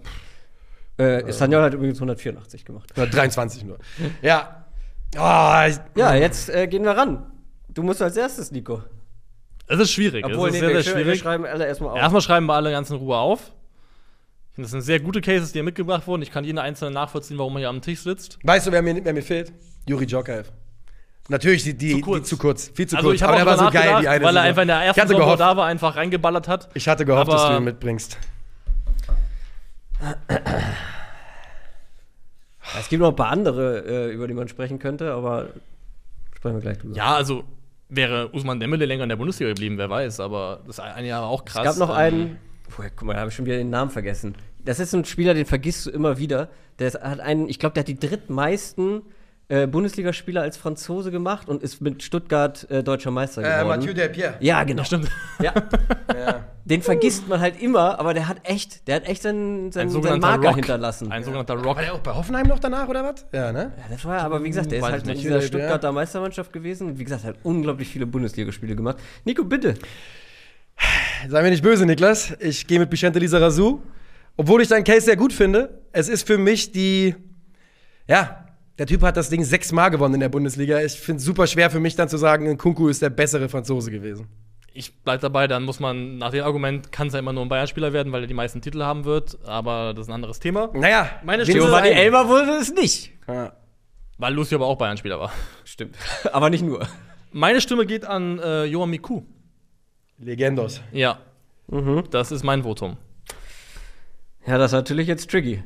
Äh, 0.98 1.32
Sagnol 1.32 1.62
hat 1.62 1.74
übrigens 1.74 1.98
184 1.98 2.66
gemacht. 2.66 2.92
123 2.92 3.64
nur. 3.64 3.78
Ja. 4.22 4.66
Ich, 5.14 5.78
Ja, 5.96 6.16
jetzt 6.16 6.50
äh, 6.50 6.68
gehen 6.68 6.84
wir 6.84 6.92
ran. 6.92 7.32
Du 7.70 7.84
musst 7.84 8.02
als 8.02 8.18
erstes, 8.18 8.52
Nico. 8.52 8.82
Es 9.68 9.80
ist 9.80 9.92
schwierig. 9.92 10.26
Obwohl, 10.26 10.50
es 10.50 10.56
ist 10.56 10.62
nee, 10.62 10.68
sehr, 10.68 10.76
wir, 10.76 10.84
sehr 10.84 10.96
wir 10.96 11.04
schwierig. 11.04 11.20
schreiben 11.20 11.46
alle 11.46 11.66
erstmal 11.66 11.92
auf. 11.92 11.98
Erstmal 11.98 12.22
schreiben 12.22 12.46
wir 12.48 12.54
alle 12.56 12.72
ganz 12.72 12.90
in 12.90 12.98
Ruhe 12.98 13.18
auf. 13.18 13.54
Das 14.62 14.72
sind 14.72 14.82
sehr 14.82 15.00
gute 15.00 15.22
Cases, 15.22 15.52
die 15.52 15.58
hier 15.60 15.64
mitgebracht 15.64 16.06
wurden. 16.08 16.22
Ich 16.22 16.32
kann 16.32 16.44
jeden 16.44 16.58
einzelnen 16.58 16.94
nachvollziehen, 16.94 17.38
warum 17.38 17.56
er 17.56 17.60
hier 17.60 17.70
am 17.70 17.82
Tisch 17.82 18.00
sitzt. 18.02 18.40
weißt 18.44 18.68
du, 18.68 18.72
wer 18.72 18.82
mir, 18.82 19.04
wer 19.04 19.14
mir 19.14 19.24
fehlt? 19.24 19.52
Juri 19.88 20.06
Jokaev. 20.06 20.52
Natürlich 21.30 21.64
die, 21.64 21.74
die, 21.76 21.94
Zu 21.94 22.02
kurz. 22.02 22.24
Die 22.24 22.30
zu 22.30 22.38
kurz. 22.38 22.72
Viel 22.74 22.88
zu 22.88 22.96
Also 22.98 23.10
kurz. 23.10 23.16
ich 23.16 23.24
habe 23.24 23.34
Aber 23.34 23.44
der 23.44 23.58
war 23.58 23.58
so 23.58 23.72
geil, 23.72 23.74
nachgedacht, 23.74 24.04
die 24.04 24.08
eine 24.10 24.26
weil 24.26 24.36
er 24.36 24.42
einfach 24.44 24.62
in 24.64 24.68
der 24.68 24.78
ersten 24.78 25.08
Saison, 25.08 25.38
da 25.38 25.58
war, 25.58 25.66
einfach 25.66 25.96
reingeballert 25.96 26.48
hat. 26.48 26.70
ich 26.74 26.88
hatte 26.88 27.06
gehofft 27.06 27.32
dass 27.32 27.48
du 27.48 27.58
ihn 27.58 27.64
mitbringst. 27.64 28.18
Es 32.80 32.90
gibt 32.90 33.02
noch 33.02 33.10
ein 33.10 33.16
paar 33.16 33.30
andere, 33.30 33.80
äh, 33.86 34.14
über 34.14 34.28
die 34.28 34.34
man 34.34 34.48
sprechen 34.48 34.80
könnte, 34.80 35.14
aber 35.14 35.50
sprechen 36.36 36.56
wir 36.56 36.62
gleich 36.62 36.78
drüber. 36.80 36.96
Ja, 36.96 37.16
also 37.16 37.44
wäre 37.90 38.30
Usman 38.34 38.60
Dembele 38.60 38.86
länger 38.86 39.04
in 39.04 39.10
der 39.10 39.16
Bundesliga 39.18 39.50
geblieben, 39.50 39.78
wer 39.78 39.90
weiß, 39.90 40.20
aber 40.20 40.62
das 40.66 40.80
eine 40.80 41.08
Jahr 41.08 41.22
war 41.24 41.30
auch 41.30 41.46
krass. 41.46 41.68
Es 41.68 41.80
gab 41.80 41.88
noch 41.88 41.94
Ähm, 41.96 42.02
einen, 42.02 42.38
Puh, 42.70 42.84
guck 42.96 43.08
mal, 43.08 43.14
da 43.14 43.20
habe 43.20 43.30
ich 43.30 43.36
schon 43.36 43.46
wieder 43.46 43.58
den 43.58 43.70
Namen 43.70 43.92
vergessen. 43.92 44.36
Das 44.66 44.80
ist 44.80 44.92
so 44.92 44.98
ein 44.98 45.06
Spieler, 45.06 45.34
den 45.34 45.46
vergisst 45.46 45.86
du 45.86 45.90
immer 45.90 46.18
wieder. 46.18 46.50
Der 46.80 46.92
hat 46.94 47.20
einen, 47.20 47.50
ich 47.50 47.60
glaube, 47.60 47.74
der 47.74 47.82
hat 47.82 47.88
die 47.88 48.00
drittmeisten 48.00 49.02
äh, 49.50 49.68
Bundesligaspieler 49.68 50.42
als 50.42 50.56
Franzose 50.58 51.12
gemacht 51.12 51.50
und 51.50 51.62
ist 51.64 51.82
mit 51.82 52.02
Stuttgart 52.04 52.70
äh, 52.72 52.84
deutscher 52.84 53.12
Meister 53.12 53.42
Äh, 53.42 53.62
geworden. 53.62 53.80
Mathieu 53.80 53.94
Delpierre. 53.94 54.36
ja, 54.40 54.64
genau. 54.64 54.84
Stimmt. 54.84 55.10
Ja. 55.44 55.54
Den 56.66 56.84
vergisst 56.84 57.28
man 57.28 57.40
halt 57.40 57.60
immer, 57.62 58.00
aber 58.00 58.14
der 58.14 58.28
hat 58.28 58.38
echt, 58.44 58.88
der 58.88 58.98
hat 58.98 59.08
echt 59.08 59.24
seinen, 59.24 59.68
Ein 59.68 59.72
seinen, 59.72 59.90
seinen 59.90 60.20
Marker 60.22 60.48
Rock. 60.50 60.56
hinterlassen. 60.58 61.12
Ein 61.12 61.24
sogenannter 61.24 61.56
Rock. 61.56 61.76
War 61.78 61.82
der 61.82 61.94
auch 61.96 62.00
bei 62.00 62.14
Hoffenheim 62.14 62.46
noch 62.48 62.60
danach 62.60 62.88
oder 62.88 63.04
was? 63.04 63.26
Ja, 63.34 63.52
ne? 63.52 63.72
Ja, 63.76 63.84
das 63.90 64.06
war 64.06 64.20
aber, 64.22 64.44
wie 64.44 64.48
gesagt, 64.50 64.72
der 64.72 64.80
ist 64.80 64.86
halt 64.86 65.08
in 65.08 65.16
dieser 65.18 65.38
Ja. 65.38 65.42
Stuttgarter 65.42 65.92
Meistermannschaft 65.92 66.54
gewesen 66.54 66.88
und 66.90 67.00
wie 67.00 67.04
gesagt, 67.04 67.24
hat 67.24 67.38
unglaublich 67.44 67.88
viele 67.90 68.06
Bundesligaspiele 68.06 68.76
gemacht. 68.76 68.98
Nico, 69.26 69.44
bitte. 69.44 69.74
Sei 71.28 71.42
mir 71.42 71.50
nicht 71.50 71.64
böse, 71.64 71.86
Niklas. 71.86 72.34
Ich 72.40 72.68
gehe 72.68 72.80
mit 72.80 72.90
Bichente 72.90 73.20
Lisa 73.20 73.40
Razou. 73.40 73.82
Obwohl 74.38 74.62
ich 74.62 74.68
deinen 74.68 74.84
Case 74.84 75.02
sehr 75.02 75.18
gut 75.18 75.34
finde. 75.34 75.82
Es 75.92 76.08
ist 76.10 76.26
für 76.26 76.38
mich 76.38 76.72
die. 76.72 77.16
Ja, 78.08 78.46
der 78.78 78.88
Typ 78.88 79.02
hat 79.04 79.18
das 79.18 79.30
Ding 79.30 79.44
sechsmal 79.44 79.92
gewonnen 79.92 80.16
in 80.16 80.20
der 80.22 80.30
Bundesliga. 80.30 80.82
Ich 80.82 80.94
finde 80.94 81.20
es 81.20 81.26
super 81.26 81.46
schwer 81.48 81.70
für 81.70 81.80
mich 81.80 81.96
dann 81.96 82.10
zu 82.10 82.18
sagen, 82.18 82.58
Kunku 82.58 82.88
ist 82.88 83.02
der 83.02 83.10
bessere 83.10 83.50
Franzose 83.50 83.92
gewesen. 83.92 84.28
Ich 84.74 85.04
bleib 85.04 85.20
dabei, 85.20 85.48
dann 85.48 85.64
muss 85.64 85.80
man 85.82 86.18
nach 86.18 86.32
dem 86.32 86.46
Argument, 86.46 86.92
kann 86.94 87.08
es 87.08 87.14
ja 87.14 87.20
immer 87.20 87.34
nur 87.34 87.44
ein 87.44 87.50
Bayern-Spieler 87.50 87.92
werden, 87.92 88.14
weil 88.14 88.22
er 88.22 88.28
die 88.28 88.34
meisten 88.34 88.62
Titel 88.62 88.82
haben 88.82 89.04
wird, 89.04 89.38
aber 89.46 89.94
das 89.94 90.06
ist 90.06 90.10
ein 90.10 90.14
anderes 90.16 90.40
Thema. 90.40 90.70
Naja, 90.74 91.10
Meine 91.26 91.44
Stimme- 91.44 91.66
Giovanni. 91.66 91.90
Elber 91.90 92.30
wurde 92.30 92.52
es 92.54 92.74
nicht. 92.74 93.12
Ja. 93.28 93.52
Weil 94.18 94.34
Lucio 94.34 94.58
aber 94.58 94.68
auch 94.68 94.78
Bayern-Spieler 94.78 95.20
war. 95.20 95.34
Stimmt. 95.66 95.98
aber 96.32 96.50
nicht 96.50 96.64
nur. 96.64 96.88
Meine 97.34 97.60
Stimme 97.60 97.86
geht 97.86 98.06
an 98.06 98.40
äh, 98.40 98.64
Johan 98.64 98.90
Miku. 98.90 99.24
Legendos. 100.18 100.82
Ja. 100.94 101.20
Das 102.10 102.32
ist 102.32 102.44
mein 102.44 102.64
Votum. 102.64 102.98
Ja, 104.46 104.58
das 104.58 104.72
ist 104.72 104.76
natürlich 104.76 105.08
jetzt 105.08 105.30
tricky. 105.30 105.64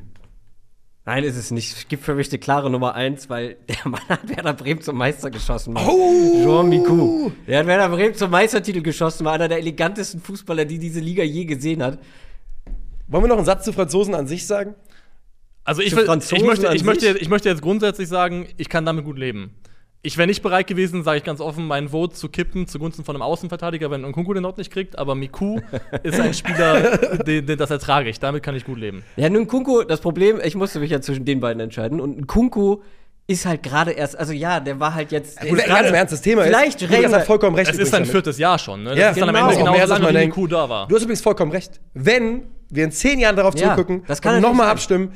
Nein, 1.04 1.22
ist 1.22 1.36
es 1.36 1.52
nicht. 1.52 1.72
Es 1.72 1.88
gibt 1.88 2.02
für 2.02 2.16
mich 2.16 2.28
die 2.30 2.38
klare 2.38 2.68
Nummer 2.68 2.94
eins, 2.94 3.30
weil 3.30 3.56
der 3.68 3.76
Mann 3.84 4.00
hat 4.08 4.28
Werder 4.28 4.54
Bremen 4.54 4.80
zum 4.80 4.96
Meister 4.96 5.30
geschossen. 5.30 5.72
Mann. 5.74 5.86
Oh! 5.86 6.42
Jean 6.42 6.68
Miku. 6.68 7.30
Der 7.46 7.60
hat 7.60 7.66
Werder 7.66 7.88
Bremen 7.88 8.14
zum 8.14 8.30
Meistertitel 8.30 8.82
geschossen, 8.82 9.24
war 9.24 9.34
einer 9.34 9.48
der 9.48 9.58
elegantesten 9.58 10.20
Fußballer, 10.20 10.64
die 10.64 10.78
diese 10.78 10.98
Liga 10.98 11.22
je 11.22 11.44
gesehen 11.44 11.82
hat. 11.82 12.00
Wollen 13.06 13.22
wir 13.22 13.28
noch 13.28 13.36
einen 13.36 13.46
Satz 13.46 13.64
zu 13.64 13.72
Franzosen 13.72 14.14
an 14.16 14.26
sich 14.26 14.46
sagen? 14.46 14.74
Also 15.62 15.80
ich, 15.80 15.94
will, 15.94 16.04
ich, 16.04 16.42
möchte, 16.42 16.74
ich, 16.74 16.84
möchte, 16.84 17.18
ich 17.18 17.28
möchte 17.28 17.48
jetzt 17.48 17.62
grundsätzlich 17.62 18.08
sagen, 18.08 18.48
ich 18.56 18.68
kann 18.68 18.84
damit 18.84 19.04
gut 19.04 19.18
leben. 19.18 19.54
Ich 20.06 20.16
wäre 20.16 20.28
nicht 20.28 20.40
bereit 20.40 20.68
gewesen, 20.68 21.02
sage 21.02 21.18
ich 21.18 21.24
ganz 21.24 21.40
offen, 21.40 21.66
meinen 21.66 21.88
Vote 21.88 22.14
zu 22.14 22.28
kippen 22.28 22.68
zugunsten 22.68 23.04
von 23.04 23.16
einem 23.16 23.22
Außenverteidiger, 23.22 23.90
wenn 23.90 24.02
Nkunku 24.02 24.34
den 24.34 24.44
Ort 24.44 24.56
nicht 24.56 24.70
kriegt. 24.72 24.96
Aber 24.98 25.16
Miku 25.16 25.58
ist 26.04 26.20
ein 26.20 26.32
Spieler, 26.32 26.96
den, 27.24 27.44
den, 27.44 27.58
das 27.58 27.72
ertrage 27.72 28.08
ich. 28.08 28.20
Damit 28.20 28.44
kann 28.44 28.54
ich 28.54 28.64
gut 28.64 28.78
leben. 28.78 29.02
Ja, 29.16 29.28
nun 29.30 29.48
Kunku, 29.48 29.82
das 29.82 30.00
Problem, 30.00 30.38
ich 30.44 30.54
musste 30.54 30.78
mich 30.78 30.90
ja 30.92 31.00
zwischen 31.00 31.24
den 31.24 31.40
beiden 31.40 31.58
entscheiden. 31.58 32.00
Und 32.00 32.28
Kunku 32.28 32.82
ist 33.26 33.46
halt 33.46 33.64
gerade 33.64 33.90
erst, 33.90 34.16
also 34.16 34.32
ja, 34.32 34.60
der 34.60 34.78
war 34.78 34.94
halt 34.94 35.10
jetzt. 35.10 35.42
der 35.42 35.48
Gut, 35.50 35.58
ist 35.58 35.64
ganz 35.66 35.76
gerade- 35.76 35.88
im 35.88 35.94
Ernst, 35.96 36.12
das 36.12 36.22
Thema 36.22 36.42
vielleicht 36.44 36.82
ist, 36.82 37.12
hat 37.12 37.26
vollkommen 37.26 37.56
recht. 37.56 37.68
Es 37.72 37.76
ist 37.76 37.90
sein 37.90 38.02
damit. 38.02 38.12
viertes 38.12 38.38
Jahr 38.38 38.60
schon. 38.60 38.84
Ne? 38.84 38.90
Das 38.90 38.98
Ja, 39.00 39.10
ist 39.10 39.20
dann 39.20 39.28
am 39.30 39.34
genau. 39.34 39.46
Ende 39.48 39.54
Auch 39.56 39.58
genau 39.64 39.72
mehr, 39.76 39.86
so 39.88 39.92
lange, 39.94 40.04
man 40.04 40.14
wie 40.14 40.18
denkt. 40.18 40.36
Miku 40.36 40.46
da 40.46 40.68
war. 40.68 40.86
Du 40.86 40.94
hast 40.94 41.02
übrigens 41.02 41.20
vollkommen 41.22 41.50
recht. 41.50 41.80
Wenn 41.94 42.42
wir 42.70 42.84
in 42.84 42.92
zehn 42.92 43.18
Jahren 43.18 43.34
darauf 43.34 43.54
Ja, 43.56 43.62
zurückgucken 43.74 44.04
das 44.06 44.22
kann 44.22 44.36
und 44.36 44.42
nochmal 44.42 44.66
sein. 44.68 45.10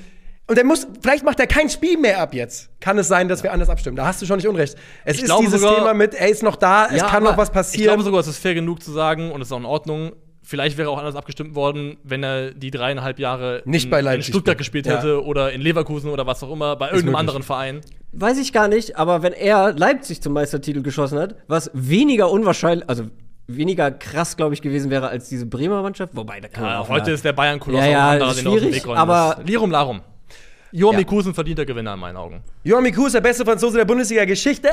Und 0.50 0.56
der 0.56 0.64
muss, 0.64 0.86
vielleicht 1.00 1.24
macht 1.24 1.40
er 1.40 1.46
kein 1.46 1.70
Spiel 1.70 1.96
mehr 1.96 2.20
ab 2.20 2.34
jetzt, 2.34 2.68
kann 2.80 2.98
es 2.98 3.08
sein, 3.08 3.28
dass 3.28 3.42
wir 3.42 3.52
anders 3.52 3.68
abstimmen. 3.70 3.96
Da 3.96 4.06
hast 4.06 4.20
du 4.20 4.26
schon 4.26 4.36
nicht 4.36 4.48
unrecht. 4.48 4.76
Es 5.04 5.14
Ich 5.16 5.22
ist 5.22 5.26
glaube 5.28 5.44
dieses 5.44 5.60
sogar- 5.60 5.76
Thema 5.76 5.94
mit, 5.94 6.12
er 6.14 6.28
ist 6.28 6.42
noch 6.42 6.56
da, 6.56 6.86
es 6.86 6.96
Ja, 6.96 7.06
kann 7.06 7.22
aber 7.22 7.30
noch 7.32 7.38
was 7.38 7.48
Ich 7.48 7.54
passieren. 7.54 7.84
glaube 7.86 8.02
sogar, 8.02 8.20
es 8.20 8.26
ist 8.26 8.38
fair 8.38 8.54
genug 8.54 8.82
zu 8.82 8.92
sagen, 8.92 9.30
und 9.32 9.40
es 9.40 9.48
ist 9.48 9.52
auch 9.52 9.58
in 9.58 9.64
Ordnung, 9.64 10.12
vielleicht 10.42 10.76
wäre 10.78 10.90
auch 10.90 10.98
anders 10.98 11.14
abgestimmt 11.14 11.54
worden, 11.54 11.96
wenn 12.02 12.22
er 12.24 12.50
die 12.50 12.70
dreieinhalb 12.70 13.18
Jahre 13.20 13.62
Nicht 13.64 13.84
in, 13.84 13.90
bei 13.90 14.00
in 14.00 14.04
Leipzig 14.06 14.26
Stuttgart 14.34 14.54
spielt. 14.64 14.84
gespielt 14.84 14.86
Ja. 14.86 14.96
hätte 14.98 15.24
oder 15.24 15.52
in 15.52 15.60
Leverkusen 15.60 16.10
oder 16.10 16.26
was 16.26 16.42
auch 16.42 16.50
immer, 16.52 16.74
bei 16.76 16.86
irgendeinem 16.86 17.04
möglich. 17.12 17.18
anderen 17.20 17.42
Verein. 17.44 17.80
Weiß 18.12 18.36
ich 18.38 18.52
gar 18.52 18.66
nicht, 18.66 18.96
aber 18.96 19.22
wenn 19.22 19.32
er 19.32 19.72
Leipzig 19.72 20.20
zum 20.20 20.32
Meistertitel 20.32 20.82
geschossen 20.82 21.18
hat, 21.20 21.36
was 21.46 21.70
weniger 21.74 22.28
unwahrscheinlich, 22.30 22.88
also 22.88 23.04
weniger 23.46 23.90
krass, 23.92 24.36
glaube 24.36 24.54
ich, 24.54 24.62
gewesen 24.62 24.90
wäre 24.90 25.08
als 25.08 25.28
diese 25.28 25.46
Bremer 25.46 25.82
Mannschaft. 25.82 26.16
Wobei, 26.16 26.40
da 26.40 26.48
kann 26.48 26.64
man 26.64 26.72
Ja, 26.72 26.80
auch 26.80 26.88
heute 26.88 27.06
mal- 27.10 27.14
ist 27.14 27.24
der 27.24 27.32
Bayern-Koloss 27.32 27.80
Ja, 27.80 27.86
ja, 27.86 27.98
auch 27.98 28.02
ein 28.02 28.12
anderer, 28.14 28.30
ist 28.30 28.36
den 28.38 28.44
du 28.46 28.50
aus 28.50 28.60
dem 28.60 28.72
schwierig, 28.72 28.86
aber-. 28.98 29.38
Lirum 29.44 29.70
Larum. 29.70 30.00
Johan 30.72 30.94
Ja. 30.94 30.98
Miku 31.00 31.20
ist 31.20 31.26
ein 31.26 31.34
verdienter 31.34 31.64
Gewinner 31.66 31.94
in 31.94 32.00
meinen 32.00 32.16
Augen. 32.16 32.42
Johan 32.64 32.82
Miku 32.84 33.06
ist 33.06 33.14
der 33.14 33.20
beste 33.20 33.44
Franzose 33.44 33.76
der 33.78 33.84
Bundesliga-Geschichte, 33.84 34.70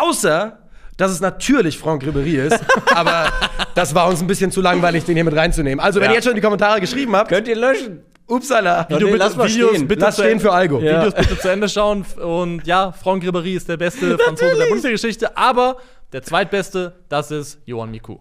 außer 0.00 0.58
dass 0.96 1.10
es 1.12 1.20
natürlich 1.20 1.78
Franck 1.78 2.02
Ribéry 2.04 2.44
ist. 2.46 2.60
aber 2.94 3.32
das 3.74 3.94
war 3.94 4.08
uns 4.08 4.20
ein 4.20 4.26
bisschen 4.26 4.50
zu 4.52 4.60
langweilig, 4.60 5.04
den 5.04 5.14
hier 5.14 5.24
mit 5.24 5.34
reinzunehmen. 5.34 5.80
Also, 5.82 5.98
wenn 6.00 6.06
Ja. 6.06 6.10
ihr 6.10 6.14
jetzt 6.16 6.24
schon 6.24 6.32
in 6.32 6.36
die 6.36 6.42
Kommentare 6.42 6.80
geschrieben 6.80 7.14
habt, 7.16 7.28
Könnt 7.30 7.48
ihr 7.48 7.56
löschen? 7.56 8.02
upsala, 8.26 8.86
Ja, 8.88 8.98
nee, 8.98 9.14
lass 9.16 9.34
mal 9.36 9.48
stehen. 9.48 9.88
bitte 9.88 10.02
lass 10.02 10.14
stehen 10.16 10.38
für 10.38 10.52
Algo. 10.52 10.78
Ja. 10.80 11.00
Videos 11.06 11.14
bitte 11.14 11.38
zu 11.42 11.48
Ende 11.50 11.68
schauen. 11.68 12.04
Und 12.22 12.66
ja, 12.66 12.92
Franck 12.92 13.24
Ribéry 13.24 13.56
ist 13.56 13.68
der 13.68 13.76
beste 13.78 14.18
Franzose 14.18 14.56
der 14.56 14.66
Bundesliga-Geschichte, 14.66 15.36
aber 15.36 15.78
der 16.12 16.22
zweitbeste, 16.22 16.92
das 17.08 17.30
ist 17.30 17.58
Johan 17.64 17.90
Miku. 17.90 18.18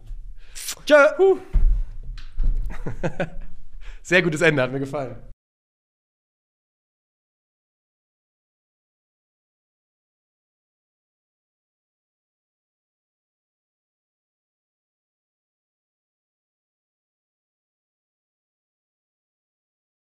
Tschö. 0.85 0.95
Sehr 4.01 4.21
gutes 4.21 4.41
Ende, 4.41 4.61
hat 4.61 4.71
mir 4.71 4.79
gefallen. 4.79 5.15